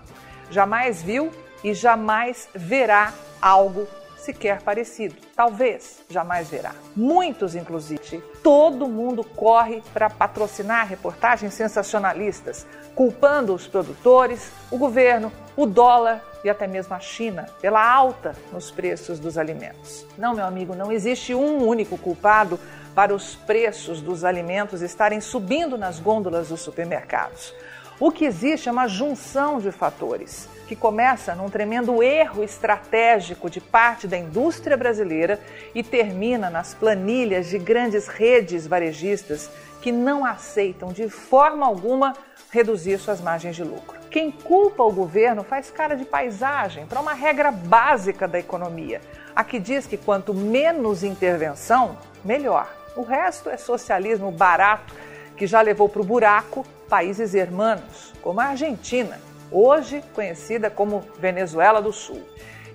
Jamais 0.49 1.01
viu 1.01 1.31
e 1.65 1.73
jamais 1.73 2.47
verá 2.53 3.11
algo 3.41 3.87
sequer 4.17 4.61
parecido. 4.61 5.15
Talvez 5.35 6.03
jamais 6.07 6.47
verá. 6.47 6.75
Muitos, 6.95 7.55
inclusive. 7.55 8.23
Todo 8.43 8.87
mundo 8.87 9.23
corre 9.23 9.81
para 9.91 10.07
patrocinar 10.07 10.87
reportagens 10.87 11.55
sensacionalistas, 11.55 12.67
culpando 12.93 13.51
os 13.51 13.65
produtores, 13.65 14.51
o 14.69 14.77
governo, 14.77 15.31
o 15.57 15.65
dólar 15.65 16.23
e 16.43 16.51
até 16.51 16.67
mesmo 16.67 16.93
a 16.93 16.99
China 16.99 17.47
pela 17.59 17.83
alta 17.83 18.35
nos 18.53 18.69
preços 18.69 19.17
dos 19.19 19.35
alimentos. 19.35 20.05
Não, 20.19 20.35
meu 20.35 20.45
amigo, 20.45 20.75
não 20.75 20.91
existe 20.91 21.33
um 21.33 21.67
único 21.67 21.97
culpado 21.97 22.59
para 22.93 23.11
os 23.13 23.35
preços 23.35 24.01
dos 24.01 24.23
alimentos 24.23 24.83
estarem 24.83 25.19
subindo 25.19 25.79
nas 25.79 25.99
gôndolas 25.99 26.49
dos 26.49 26.61
supermercados. 26.61 27.55
O 27.97 28.11
que 28.11 28.25
existe 28.25 28.67
é 28.67 28.71
uma 28.71 28.89
junção 28.89 29.57
de 29.57 29.71
fatores 29.71 30.49
que 30.67 30.75
começa 30.75 31.33
num 31.33 31.49
tremendo 31.49 32.03
erro 32.03 32.43
estratégico 32.43 33.49
de 33.49 33.61
parte 33.61 34.05
da 34.05 34.17
indústria 34.17 34.75
brasileira 34.75 35.39
e 35.73 35.81
termina 35.81 36.49
nas 36.49 36.73
planilhas 36.73 37.47
de 37.47 37.57
grandes 37.57 38.07
redes 38.07 38.67
varejistas 38.67 39.49
que 39.81 39.93
não 39.93 40.25
aceitam 40.25 40.91
de 40.91 41.07
forma 41.07 41.65
alguma 41.65 42.13
reduzir 42.51 42.97
suas 42.97 43.21
margens 43.21 43.55
de 43.55 43.63
lucro. 43.63 43.97
Quem 44.09 44.29
culpa 44.29 44.83
o 44.83 44.91
governo 44.91 45.43
faz 45.43 45.71
cara 45.71 45.95
de 45.95 46.03
paisagem 46.03 46.85
para 46.85 46.99
uma 46.99 47.13
regra 47.13 47.49
básica 47.49 48.27
da 48.27 48.39
economia, 48.39 48.99
a 49.33 49.41
que 49.41 49.57
diz 49.57 49.87
que 49.87 49.97
quanto 49.97 50.33
menos 50.33 51.01
intervenção, 51.01 51.97
melhor. 52.25 52.67
O 52.97 53.03
resto 53.03 53.49
é 53.49 53.55
socialismo 53.55 54.31
barato 54.31 54.93
que 55.37 55.47
já 55.47 55.61
levou 55.61 55.87
para 55.87 56.01
o 56.01 56.05
buraco 56.05 56.65
países 56.89 57.33
hermanos, 57.33 58.13
como 58.21 58.39
a 58.39 58.45
Argentina, 58.45 59.19
hoje 59.51 60.03
conhecida 60.13 60.69
como 60.69 61.03
Venezuela 61.19 61.81
do 61.81 61.91
Sul. 61.91 62.21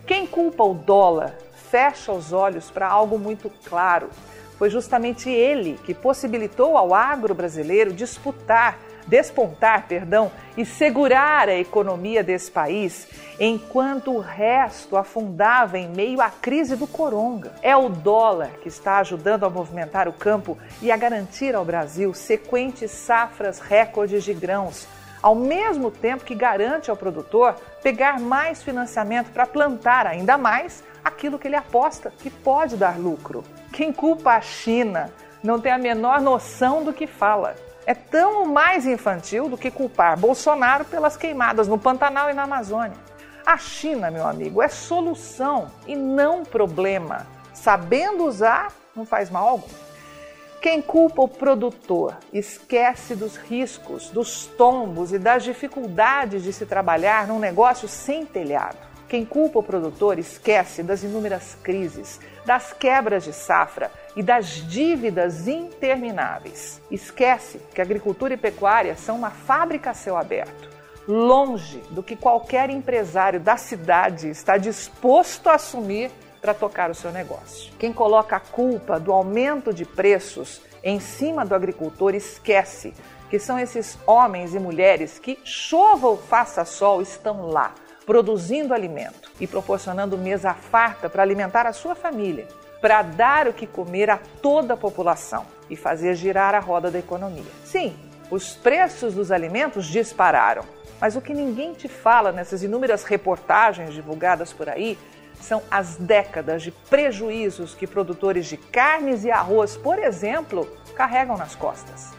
Quem 0.07 0.27
culpa 0.27 0.64
o 0.64 0.75
dólar 0.75 1.35
fecha 1.70 2.12
os 2.12 2.33
olhos 2.33 2.70
para 2.70 2.88
algo 2.88 3.18
muito 3.18 3.51
claro. 3.64 4.11
Foi 4.59 4.68
justamente 4.68 5.31
ele 5.31 5.79
que 5.85 5.94
possibilitou 5.94 6.77
ao 6.77 6.92
agro 6.92 7.35
brasileiro 7.35 7.92
disputar, 7.92 8.79
despontar, 9.07 9.87
perdão, 9.87 10.31
e 10.57 10.64
segurar 10.64 11.49
a 11.49 11.57
economia 11.57 12.23
desse 12.23 12.51
país, 12.51 13.09
enquanto 13.40 14.12
o 14.12 14.20
resto 14.20 14.98
afundava 14.98 15.79
em 15.79 15.88
meio 15.88 16.20
à 16.20 16.29
crise 16.29 16.76
do 16.76 16.87
coronga. 16.87 17.53
É 17.62 17.74
o 17.74 17.88
dólar 17.88 18.50
que 18.62 18.68
está 18.68 18.98
ajudando 18.98 19.44
a 19.44 19.50
movimentar 19.50 20.07
o 20.07 20.12
campo 20.12 20.59
e 20.83 20.92
a 20.92 20.96
garantir 20.96 21.55
ao 21.55 21.64
Brasil 21.64 22.12
sequentes 22.12 22.90
safras 22.90 23.59
recordes 23.59 24.22
de 24.22 24.35
grãos 24.35 24.87
ao 25.22 25.35
mesmo 25.35 25.90
tempo 25.90 26.24
que 26.24 26.35
garante 26.35 26.90
ao 26.90 26.96
produtor 26.96 27.57
pegar 27.83 28.18
mais 28.18 28.62
financiamento 28.62 29.31
para 29.31 29.46
plantar 29.46 30.07
ainda 30.07 30.38
mais 30.38 30.83
aquilo 31.05 31.38
que 31.38 31.48
ele 31.48 31.57
aposta 31.57 32.12
que 32.18 32.31
pode 32.31 32.76
dar 32.76 32.98
lucro. 32.98 33.44
Quem 33.72 33.92
culpa 33.92 34.33
a 34.33 34.40
China 34.40 35.11
não 35.42 35.61
tem 35.61 35.72
a 35.72 35.79
menor 35.79 36.20
noção 36.20 36.85
do 36.85 36.92
que 36.92 37.07
fala. 37.07 37.55
É 37.87 37.94
tão 37.94 38.46
mais 38.46 38.87
infantil 38.87 39.48
do 39.48 39.57
que 39.57 39.70
culpar 39.70 40.18
Bolsonaro 40.18 40.85
pelas 40.85 41.16
queimadas 41.16 41.66
no 41.66 41.79
Pantanal 41.79 42.31
e 42.31 42.35
na 42.35 42.44
Amazônia. 42.44 43.10
A 43.50 43.58
China, 43.58 44.12
meu 44.12 44.28
amigo, 44.28 44.62
é 44.62 44.68
solução 44.68 45.72
e 45.84 45.96
não 45.96 46.44
problema. 46.44 47.26
Sabendo 47.52 48.24
usar, 48.24 48.72
não 48.94 49.04
faz 49.04 49.28
mal 49.28 49.48
algum. 49.48 49.66
Quem 50.62 50.80
culpa 50.80 51.22
o 51.22 51.26
produtor 51.26 52.16
esquece 52.32 53.16
dos 53.16 53.36
riscos, 53.36 54.08
dos 54.10 54.46
tombos 54.46 55.12
e 55.12 55.18
das 55.18 55.42
dificuldades 55.42 56.44
de 56.44 56.52
se 56.52 56.64
trabalhar 56.64 57.26
num 57.26 57.40
negócio 57.40 57.88
sem 57.88 58.24
telhado. 58.24 58.78
Quem 59.08 59.24
culpa 59.24 59.58
o 59.58 59.64
produtor 59.64 60.20
esquece 60.20 60.84
das 60.84 61.02
inúmeras 61.02 61.56
crises, 61.60 62.20
das 62.46 62.72
quebras 62.72 63.24
de 63.24 63.32
safra 63.32 63.90
e 64.14 64.22
das 64.22 64.46
dívidas 64.46 65.48
intermináveis. 65.48 66.80
Esquece 66.88 67.58
que 67.74 67.82
agricultura 67.82 68.34
e 68.34 68.36
pecuária 68.36 68.94
são 68.94 69.16
uma 69.16 69.30
fábrica 69.30 69.90
a 69.90 69.94
céu 69.94 70.16
aberto, 70.16 70.69
longe 71.06 71.82
do 71.90 72.02
que 72.02 72.16
qualquer 72.16 72.70
empresário 72.70 73.40
da 73.40 73.56
cidade 73.56 74.28
está 74.28 74.56
disposto 74.56 75.48
a 75.48 75.54
assumir 75.54 76.10
para 76.40 76.54
tocar 76.54 76.90
o 76.90 76.94
seu 76.94 77.12
negócio. 77.12 77.72
Quem 77.78 77.92
coloca 77.92 78.36
a 78.36 78.40
culpa 78.40 78.98
do 78.98 79.12
aumento 79.12 79.72
de 79.72 79.84
preços 79.84 80.60
em 80.82 80.98
cima 80.98 81.44
do 81.44 81.54
agricultor 81.54 82.14
esquece 82.14 82.94
que 83.28 83.38
são 83.38 83.58
esses 83.58 83.98
homens 84.06 84.54
e 84.54 84.58
mulheres 84.58 85.18
que, 85.18 85.38
chova 85.44 86.08
ou 86.08 86.16
faça 86.16 86.64
sol, 86.64 87.00
estão 87.00 87.46
lá, 87.46 87.74
produzindo 88.04 88.74
alimento 88.74 89.30
e 89.38 89.46
proporcionando 89.46 90.18
mesa 90.18 90.52
farta 90.52 91.08
para 91.08 91.22
alimentar 91.22 91.66
a 91.66 91.72
sua 91.72 91.94
família, 91.94 92.48
para 92.80 93.02
dar 93.02 93.46
o 93.46 93.52
que 93.52 93.66
comer 93.66 94.10
a 94.10 94.18
toda 94.42 94.74
a 94.74 94.76
população 94.76 95.46
e 95.68 95.76
fazer 95.76 96.16
girar 96.16 96.54
a 96.54 96.58
roda 96.58 96.90
da 96.90 96.98
economia. 96.98 97.44
Sim, 97.64 97.96
os 98.30 98.54
preços 98.54 99.14
dos 99.14 99.30
alimentos 99.30 99.86
dispararam, 99.86 100.64
mas 101.00 101.16
o 101.16 101.20
que 101.20 101.32
ninguém 101.32 101.72
te 101.72 101.88
fala 101.88 102.30
nessas 102.30 102.62
inúmeras 102.62 103.04
reportagens 103.04 103.94
divulgadas 103.94 104.52
por 104.52 104.68
aí 104.68 104.98
são 105.40 105.62
as 105.70 105.96
décadas 105.96 106.62
de 106.62 106.70
prejuízos 106.70 107.74
que 107.74 107.86
produtores 107.86 108.46
de 108.46 108.56
carnes 108.56 109.24
e 109.24 109.30
arroz, 109.30 109.76
por 109.76 109.98
exemplo, 109.98 110.68
carregam 110.94 111.36
nas 111.36 111.54
costas. 111.54 112.12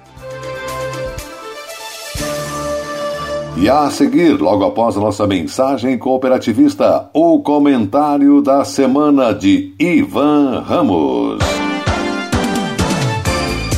E 3.57 3.69
a 3.69 3.91
seguir, 3.91 4.41
logo 4.41 4.65
após 4.65 4.97
a 4.97 4.99
nossa 4.99 5.27
mensagem 5.27 5.95
cooperativista, 5.97 7.09
o 7.13 7.43
comentário 7.43 8.41
da 8.41 8.65
semana 8.65 9.33
de 9.33 9.75
Ivan 9.77 10.61
Ramos. 10.61 11.37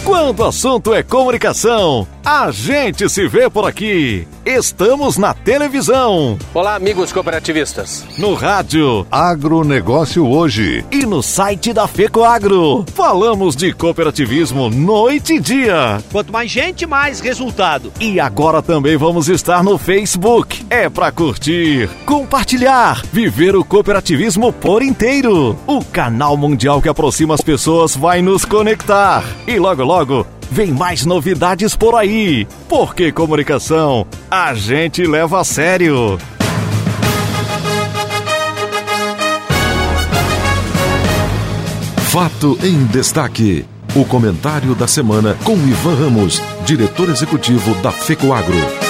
Quando 0.06 0.40
o 0.40 0.46
assunto 0.46 0.94
é 0.94 1.04
comunicação, 1.04 2.08
a 2.26 2.52
gente 2.52 3.10
se 3.10 3.28
vê 3.28 3.50
por 3.50 3.68
aqui. 3.68 4.26
Estamos 4.46 5.18
na 5.18 5.34
televisão. 5.34 6.38
Olá, 6.54 6.76
amigos 6.76 7.12
cooperativistas. 7.12 8.06
No 8.18 8.34
rádio. 8.34 9.06
Agronegócio 9.12 10.26
hoje. 10.26 10.86
E 10.90 11.06
no 11.06 11.22
site 11.22 11.74
da 11.74 11.86
FECOAGro. 11.86 12.86
Falamos 12.94 13.58
de 13.58 13.74
cooperativismo 13.74 14.70
noite 14.70 15.34
e 15.36 15.40
dia. 15.40 16.02
Quanto 16.12 16.32
mais 16.32 16.50
gente, 16.50 16.86
mais 16.86 17.20
resultado. 17.20 17.92
E 18.00 18.20
agora 18.20 18.62
também 18.62 18.96
vamos 18.96 19.28
estar 19.28 19.62
no 19.62 19.78
Facebook. 19.78 20.66
É 20.70 20.90
para 20.90 21.12
curtir, 21.12 21.90
compartilhar, 22.06 23.04
viver 23.12 23.54
o 23.54 23.66
cooperativismo 23.66 24.54
por 24.54 24.82
inteiro. 24.82 25.58
O 25.68 25.84
canal 25.84 26.38
mundial 26.38 26.82
que 26.82 26.90
aproxima 26.90 27.34
as 27.34 27.42
pessoas 27.42 27.96
vai 27.98 28.22
nos 28.22 28.46
conectar. 28.46 29.24
E 29.46 29.60
logo, 29.60 29.84
logo 29.84 30.26
Vem 30.54 30.72
mais 30.72 31.04
novidades 31.04 31.76
por 31.76 31.96
aí, 31.96 32.48
porque 32.70 33.12
comunicação 33.12 34.06
a 34.30 34.54
gente 34.54 35.04
leva 35.04 35.42
a 35.42 35.44
sério. 35.44 36.20
Fato 42.12 42.60
em 42.62 42.86
destaque. 42.86 43.66
O 43.96 44.06
comentário 44.06 44.76
da 44.76 44.88
semana 44.88 45.36
com 45.44 45.54
Ivan 45.54 45.96
Ramos, 45.96 46.40
diretor 46.64 47.10
executivo 47.10 47.74
da 47.82 47.92
FECOAGRO. 47.92 48.83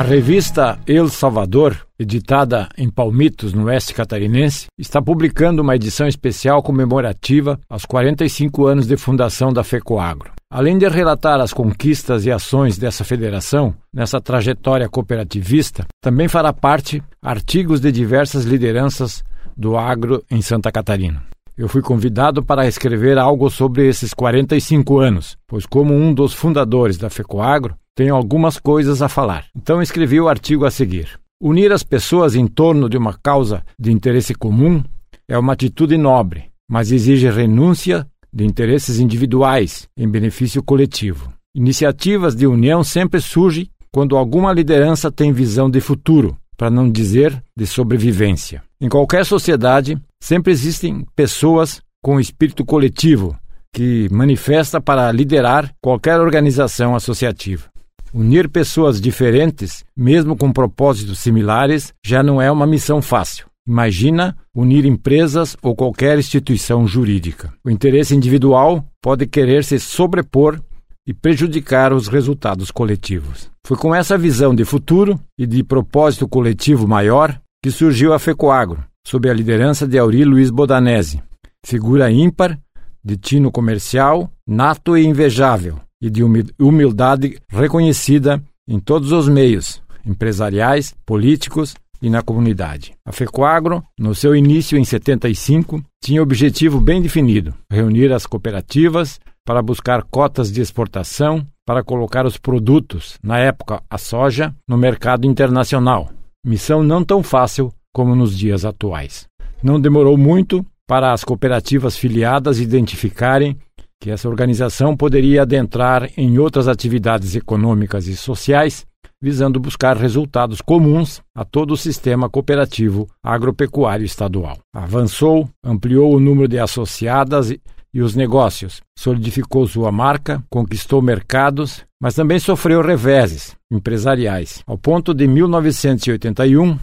A 0.00 0.02
revista 0.02 0.78
El 0.86 1.10
Salvador, 1.10 1.76
editada 1.98 2.70
em 2.78 2.88
Palmitos, 2.88 3.52
no 3.52 3.64
oeste 3.64 3.92
catarinense, 3.92 4.64
está 4.78 5.02
publicando 5.02 5.60
uma 5.60 5.76
edição 5.76 6.08
especial 6.08 6.62
comemorativa 6.62 7.60
aos 7.68 7.84
45 7.84 8.66
anos 8.66 8.86
de 8.86 8.96
fundação 8.96 9.52
da 9.52 9.62
FECOAGRO. 9.62 10.32
Além 10.50 10.78
de 10.78 10.88
relatar 10.88 11.38
as 11.38 11.52
conquistas 11.52 12.24
e 12.24 12.32
ações 12.32 12.78
dessa 12.78 13.04
federação 13.04 13.74
nessa 13.92 14.22
trajetória 14.22 14.88
cooperativista, 14.88 15.84
também 16.00 16.28
fará 16.28 16.50
parte 16.50 17.02
artigos 17.20 17.78
de 17.78 17.92
diversas 17.92 18.46
lideranças 18.46 19.22
do 19.54 19.76
agro 19.76 20.24
em 20.30 20.40
Santa 20.40 20.72
Catarina. 20.72 21.22
Eu 21.60 21.68
fui 21.68 21.82
convidado 21.82 22.42
para 22.42 22.66
escrever 22.66 23.18
algo 23.18 23.50
sobre 23.50 23.86
esses 23.86 24.14
45 24.14 24.98
anos, 24.98 25.36
pois, 25.46 25.66
como 25.66 25.92
um 25.92 26.14
dos 26.14 26.32
fundadores 26.32 26.96
da 26.96 27.10
FECOAGRO, 27.10 27.76
tenho 27.94 28.14
algumas 28.14 28.58
coisas 28.58 29.02
a 29.02 29.10
falar. 29.10 29.44
Então 29.54 29.82
escrevi 29.82 30.18
o 30.18 30.26
artigo 30.26 30.64
a 30.64 30.70
seguir. 30.70 31.20
Unir 31.38 31.70
as 31.70 31.82
pessoas 31.82 32.34
em 32.34 32.46
torno 32.46 32.88
de 32.88 32.96
uma 32.96 33.12
causa 33.12 33.62
de 33.78 33.92
interesse 33.92 34.34
comum 34.34 34.82
é 35.28 35.36
uma 35.36 35.52
atitude 35.52 35.98
nobre, 35.98 36.44
mas 36.66 36.90
exige 36.90 37.28
renúncia 37.28 38.06
de 38.32 38.46
interesses 38.46 38.98
individuais 38.98 39.86
em 39.94 40.08
benefício 40.08 40.62
coletivo. 40.62 41.30
Iniciativas 41.54 42.34
de 42.34 42.46
união 42.46 42.82
sempre 42.82 43.20
surgem 43.20 43.68
quando 43.92 44.16
alguma 44.16 44.50
liderança 44.50 45.12
tem 45.12 45.30
visão 45.30 45.68
de 45.68 45.82
futuro, 45.82 46.34
para 46.56 46.70
não 46.70 46.90
dizer 46.90 47.42
de 47.54 47.66
sobrevivência. 47.66 48.62
Em 48.80 48.88
qualquer 48.88 49.26
sociedade, 49.26 50.00
sempre 50.22 50.52
existem 50.52 51.06
pessoas 51.16 51.80
com 52.02 52.20
espírito 52.20 52.64
coletivo 52.64 53.36
que 53.72 54.08
manifesta 54.10 54.80
para 54.80 55.10
liderar 55.12 55.72
qualquer 55.80 56.20
organização 56.20 56.94
associativa. 56.94 57.68
Unir 58.12 58.48
pessoas 58.48 59.00
diferentes, 59.00 59.84
mesmo 59.96 60.36
com 60.36 60.52
propósitos 60.52 61.20
similares, 61.20 61.94
já 62.04 62.22
não 62.22 62.42
é 62.42 62.50
uma 62.50 62.66
missão 62.66 63.00
fácil. 63.00 63.46
Imagina 63.66 64.36
unir 64.52 64.84
empresas 64.84 65.56
ou 65.62 65.76
qualquer 65.76 66.18
instituição 66.18 66.88
jurídica. 66.88 67.52
O 67.64 67.70
interesse 67.70 68.16
individual 68.16 68.84
pode 69.00 69.26
querer 69.26 69.62
se 69.62 69.78
sobrepor 69.78 70.60
e 71.06 71.14
prejudicar 71.14 71.92
os 71.92 72.08
resultados 72.08 72.70
coletivos. 72.72 73.48
Foi 73.64 73.76
com 73.76 73.94
essa 73.94 74.18
visão 74.18 74.54
de 74.54 74.64
futuro 74.64 75.20
e 75.38 75.46
de 75.46 75.62
propósito 75.62 76.26
coletivo 76.26 76.88
maior 76.88 77.40
que 77.62 77.70
surgiu 77.70 78.12
a 78.12 78.18
FECOAGRO, 78.18 78.82
sob 79.06 79.28
a 79.28 79.34
liderança 79.34 79.86
de 79.86 79.98
Auri 79.98 80.24
Luiz 80.24 80.50
Bodanese, 80.50 81.22
figura 81.64 82.10
ímpar, 82.10 82.58
de 83.02 83.16
tino 83.16 83.50
comercial, 83.50 84.30
nato 84.46 84.96
e 84.96 85.04
invejável, 85.04 85.80
e 86.00 86.10
de 86.10 86.22
humildade 86.58 87.38
reconhecida 87.48 88.42
em 88.68 88.78
todos 88.78 89.12
os 89.12 89.28
meios 89.28 89.82
empresariais, 90.04 90.94
políticos 91.04 91.74
e 92.00 92.08
na 92.08 92.22
comunidade. 92.22 92.94
A 93.04 93.12
FECOAGRO, 93.12 93.82
no 93.98 94.14
seu 94.14 94.34
início 94.34 94.78
em 94.78 94.84
75, 94.84 95.82
tinha 96.02 96.22
objetivo 96.22 96.80
bem 96.80 97.02
definido: 97.02 97.54
reunir 97.70 98.12
as 98.12 98.26
cooperativas 98.26 99.20
para 99.44 99.62
buscar 99.62 100.02
cotas 100.04 100.50
de 100.50 100.60
exportação 100.60 101.46
para 101.66 101.84
colocar 101.84 102.26
os 102.26 102.36
produtos, 102.36 103.18
na 103.22 103.38
época 103.38 103.82
a 103.88 103.98
soja, 103.98 104.54
no 104.66 104.76
mercado 104.76 105.26
internacional. 105.26 106.10
Missão 106.44 106.82
não 106.82 107.04
tão 107.04 107.22
fácil 107.22 107.72
como 107.92 108.14
nos 108.14 108.36
dias 108.36 108.64
atuais. 108.64 109.26
Não 109.62 109.80
demorou 109.80 110.16
muito 110.16 110.64
para 110.86 111.12
as 111.12 111.22
cooperativas 111.22 111.96
filiadas 111.96 112.58
identificarem 112.58 113.56
que 114.00 114.10
essa 114.10 114.28
organização 114.28 114.96
poderia 114.96 115.42
adentrar 115.42 116.10
em 116.16 116.38
outras 116.38 116.66
atividades 116.66 117.36
econômicas 117.36 118.06
e 118.06 118.16
sociais, 118.16 118.86
visando 119.22 119.60
buscar 119.60 119.96
resultados 119.96 120.62
comuns 120.62 121.20
a 121.34 121.44
todo 121.44 121.72
o 121.72 121.76
sistema 121.76 122.28
cooperativo 122.28 123.06
agropecuário 123.22 124.04
estadual. 124.04 124.56
Avançou, 124.74 125.48
ampliou 125.62 126.14
o 126.14 126.20
número 126.20 126.48
de 126.48 126.58
associadas 126.58 127.54
e 127.92 128.00
os 128.00 128.14
negócios, 128.14 128.80
solidificou 128.96 129.66
sua 129.66 129.92
marca, 129.92 130.42
conquistou 130.48 131.02
mercados, 131.02 131.84
mas 132.00 132.14
também 132.14 132.38
sofreu 132.38 132.80
reveses 132.80 133.54
empresariais, 133.70 134.62
ao 134.66 134.78
ponto 134.78 135.12
de 135.12 135.26
1981 135.26 136.78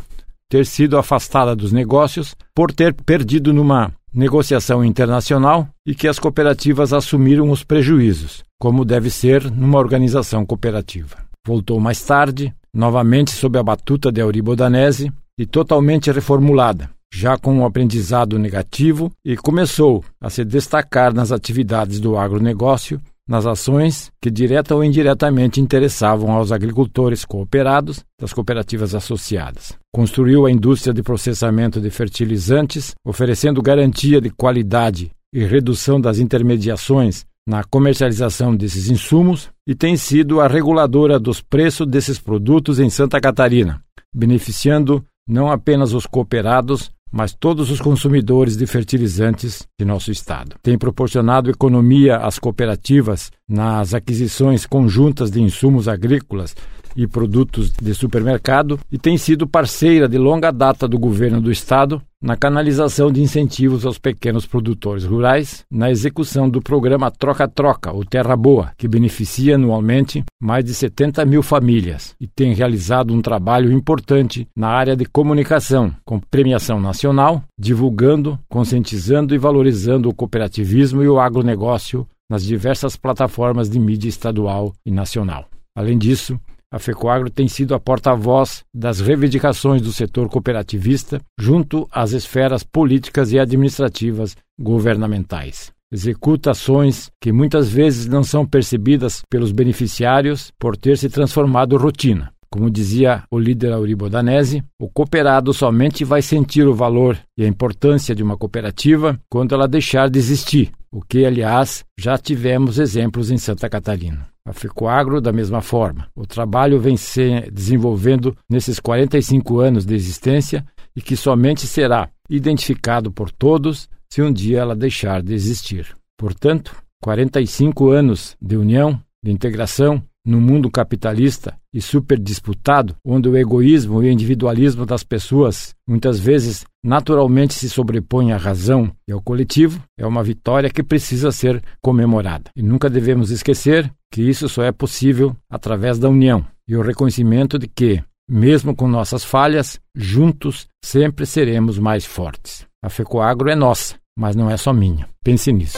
ter 0.50 0.66
sido 0.66 0.98
afastada 0.98 1.56
dos 1.56 1.72
negócios 1.72 2.36
por 2.56 2.72
ter 2.72 2.94
perdido 2.94 3.54
numa 3.54 3.92
negociação 4.14 4.84
internacional 4.84 5.68
e 5.86 5.94
que 5.94 6.08
as 6.08 6.18
cooperativas 6.18 6.94
assumiram 6.94 7.52
os 7.52 7.64
prejuízos, 7.64 8.44
como 8.60 8.86
deve 8.86 9.10
ser 9.10 9.52
numa 9.52 9.78
organização 9.78 10.46
cooperativa. 10.46 11.18
Voltou 11.46 11.80
mais 11.80 12.02
tarde, 12.02 12.54
novamente 12.74 13.32
sob 13.32 13.58
a 13.60 13.64
batuta 13.64 14.12
de 14.12 14.22
Auribo 14.22 14.56
Danese 14.56 15.12
e 15.38 15.46
totalmente 15.46 16.12
reformulada, 16.12 16.90
já 17.14 17.38
com 17.38 17.54
um 17.54 17.66
aprendizado 17.66 18.40
negativo 18.40 19.12
e 19.24 19.38
começou 19.38 20.04
a 20.20 20.30
se 20.30 20.44
destacar 20.44 21.14
nas 21.14 21.32
atividades 21.32 22.00
do 22.00 22.18
agronegócio 22.18 23.00
nas 23.28 23.46
ações 23.46 24.12
que 24.22 24.32
direta 24.32 24.74
ou 24.74 24.84
indiretamente 24.84 25.60
interessavam 25.60 26.32
aos 26.32 26.52
agricultores 26.52 27.26
cooperados 27.26 28.04
das 28.20 28.32
cooperativas 28.32 28.96
associadas. 28.96 29.74
Construiu 29.94 30.46
a 30.46 30.52
indústria 30.52 30.94
de 30.94 31.04
processamento 31.04 31.82
de 31.82 31.90
fertilizantes, 31.90 32.96
oferecendo 33.06 33.62
garantia 33.62 34.22
de 34.22 34.30
qualidade 34.30 35.12
e 35.34 35.44
redução 35.44 36.00
das 36.00 36.20
intermediações 36.20 37.26
na 37.48 37.63
comercialização 37.63 38.56
desses 38.56 38.90
insumos 38.90 39.50
e 39.66 39.74
tem 39.74 39.96
sido 39.96 40.42
a 40.42 40.48
reguladora 40.48 41.20
dos 41.20 41.42
preços 41.42 41.88
desses 41.88 42.20
produtos 42.20 42.80
em 42.80 42.90
Santa 42.90 43.22
Catarina, 43.22 43.82
beneficiando 44.13 45.04
não 45.28 45.50
apenas 45.50 45.94
os 45.94 46.06
cooperados, 46.06 46.90
mas 47.12 47.34
todos 47.34 47.72
os 47.72 47.80
consumidores 47.80 48.58
de 48.58 48.65
fertilizantes 48.65 49.67
de 49.80 49.86
nosso 49.86 50.12
estado. 50.12 50.56
Tem 50.62 50.78
proporcionado 50.78 51.50
economia 51.50 52.17
às 52.17 52.38
cooperativas 52.38 53.32
nas 53.48 53.93
aquisições 53.93 54.65
conjuntas 54.65 55.32
de 55.32 55.41
insumos 55.41 55.88
agrícolas 55.88 56.56
e 56.98 57.08
produtos 57.08 57.72
de 57.72 57.94
supermercado 57.94 58.80
e 58.92 58.98
tem 58.98 59.18
sido 59.18 59.48
parceira 59.48 60.10
de 60.10 60.18
longa 60.18 60.52
data 60.52 60.88
do 60.88 60.98
governo 60.98 61.40
do 61.40 61.52
estado 61.52 62.02
na 62.20 62.36
canalização 62.36 63.12
de 63.12 63.22
incentivos 63.22 63.86
aos 63.86 64.00
pequenos 64.00 64.48
produtores 64.48 65.06
rurais, 65.06 65.64
na 65.72 65.92
execução 65.92 66.50
do 66.50 66.60
programa 66.60 67.12
Troca-Troca, 67.12 67.94
o 67.94 68.04
Terra 68.04 68.36
Boa, 68.36 68.72
que 68.76 68.88
beneficia 68.88 69.54
anualmente 69.54 70.24
mais 70.42 70.66
de 70.66 70.74
70 70.74 71.24
mil 71.26 71.44
famílias 71.44 72.16
e 72.20 72.28
tem 72.28 72.56
realizado 72.56 73.14
um 73.14 73.22
trabalho 73.22 73.72
importante 73.72 74.48
na 74.56 74.70
área 74.70 74.96
de 74.96 75.06
comunicação, 75.06 75.94
com 76.04 76.20
premiação 76.20 76.80
nacional, 76.80 77.44
divulgando, 77.60 78.40
conscientizando 78.50 79.36
e 79.36 79.38
valorizando 79.38 80.10
o 80.10 80.14
cooperativismo 80.14 81.04
e 81.04 81.08
o 81.08 81.20
agronegócio 81.20 82.08
nas 82.28 82.44
diversas 82.44 82.96
plataformas 82.98 83.70
de 83.70 83.80
mídia 83.80 84.10
estadual 84.10 84.74
e 84.84 84.92
nacional. 84.92 85.48
Além 85.76 85.98
disso, 85.98 86.40
a 86.72 86.80
FECOAGRO 86.80 87.30
tem 87.30 87.48
sido 87.48 87.74
a 87.74 87.80
porta-voz 87.80 88.64
das 88.74 89.00
reivindicações 89.00 89.82
do 89.82 89.92
setor 89.92 90.30
cooperativista 90.30 91.22
junto 91.40 91.88
às 91.92 92.12
esferas 92.12 92.64
políticas 92.64 93.32
e 93.32 93.40
administrativas 93.40 94.36
governamentais. 94.60 95.72
Executa 95.92 96.52
ações 96.52 97.10
que 97.22 97.32
muitas 97.32 97.70
vezes 97.70 98.08
não 98.08 98.24
são 98.24 98.46
percebidas 98.46 99.22
pelos 99.30 99.54
beneficiários 99.54 100.52
por 100.60 100.76
ter 100.76 100.98
se 100.98 101.10
transformado 101.10 101.78
rotina. 101.78 102.34
Como 102.50 102.70
dizia 102.70 103.24
o 103.30 103.38
líder 103.38 103.74
Danese, 104.10 104.64
o 104.80 104.90
cooperado 104.90 105.54
somente 105.54 106.04
vai 106.04 106.22
sentir 106.22 106.68
o 106.68 106.74
valor 106.74 107.18
e 107.38 107.44
a 107.44 107.48
importância 107.48 108.16
de 108.16 108.24
uma 108.24 108.38
cooperativa 108.38 109.20
quando 109.30 109.54
ela 109.54 109.68
deixar 109.68 110.10
de 110.10 110.18
existir, 110.18 110.72
o 110.92 111.02
que, 111.02 111.26
aliás, 111.26 111.84
já 112.00 112.18
tivemos 112.18 112.80
exemplos 112.80 113.30
em 113.30 113.38
Santa 113.38 113.70
Catarina. 113.70 114.28
A 114.46 114.54
Ficoagro, 114.54 115.20
da 115.20 115.34
mesma 115.34 115.62
forma. 115.62 116.08
O 116.16 116.26
trabalho 116.26 116.80
vem 116.80 116.96
se 116.96 117.42
desenvolvendo 117.52 118.36
nesses 118.50 118.80
45 118.80 119.60
anos 119.60 119.86
de 119.86 119.94
existência 119.94 120.66
e 120.96 121.02
que 121.02 121.18
somente 121.18 121.68
será 121.68 122.10
identificado 122.30 123.12
por 123.12 123.30
todos 123.30 123.90
se 124.10 124.22
um 124.22 124.32
dia 124.32 124.60
ela 124.60 124.76
deixar 124.76 125.22
de 125.22 125.34
existir. 125.34 125.94
Portanto, 126.18 126.76
45 127.04 127.90
anos 127.90 128.36
de 128.42 128.56
união, 128.56 129.00
de 129.24 129.32
integração, 129.32 130.02
no 130.28 130.42
mundo 130.42 130.70
capitalista 130.70 131.56
e 131.74 131.82
super 131.82 132.20
disputado, 132.20 132.98
onde 133.04 133.30
o 133.30 133.38
egoísmo 133.38 134.04
e 134.04 134.08
o 134.08 134.12
individualismo 134.12 134.86
das 134.86 135.02
pessoas 135.02 135.74
muitas 135.88 136.20
vezes 136.20 136.66
naturalmente 136.84 137.54
se 137.54 137.70
sobrepõem 137.70 138.34
à 138.34 138.38
razão 138.38 138.92
e 139.08 139.13
ao 139.13 139.22
coletivo, 139.22 139.82
é 139.98 140.06
uma 140.06 140.22
vitória 140.22 140.70
que 140.70 140.84
precisa 140.84 141.32
ser 141.32 141.63
comemorada. 141.82 142.52
E 142.56 142.62
nunca 142.62 142.90
devemos 142.90 143.32
esquecer 143.32 143.90
que 144.12 144.22
isso 144.22 144.50
só 144.50 144.63
é 144.63 144.72
possível 144.72 145.34
através 145.50 145.98
da 145.98 146.10
união 146.10 146.46
e 146.68 146.76
o 146.76 146.82
reconhecimento 146.82 147.58
de 147.58 147.68
que, 147.68 148.04
mesmo 148.30 148.76
com 148.76 148.88
nossas 148.88 149.24
falhas, 149.24 149.80
juntos 149.96 150.68
sempre 150.84 151.26
seremos 151.26 151.80
mais 151.80 152.06
fortes. 152.06 152.68
A 152.84 152.90
FECOAGRO 152.90 153.50
é 153.50 153.56
nossa, 153.56 153.96
mas 154.18 154.36
não 154.36 154.52
é 154.52 154.58
só 154.58 154.74
minha. 154.74 155.08
Pense 155.24 155.54
nisso. 155.54 155.78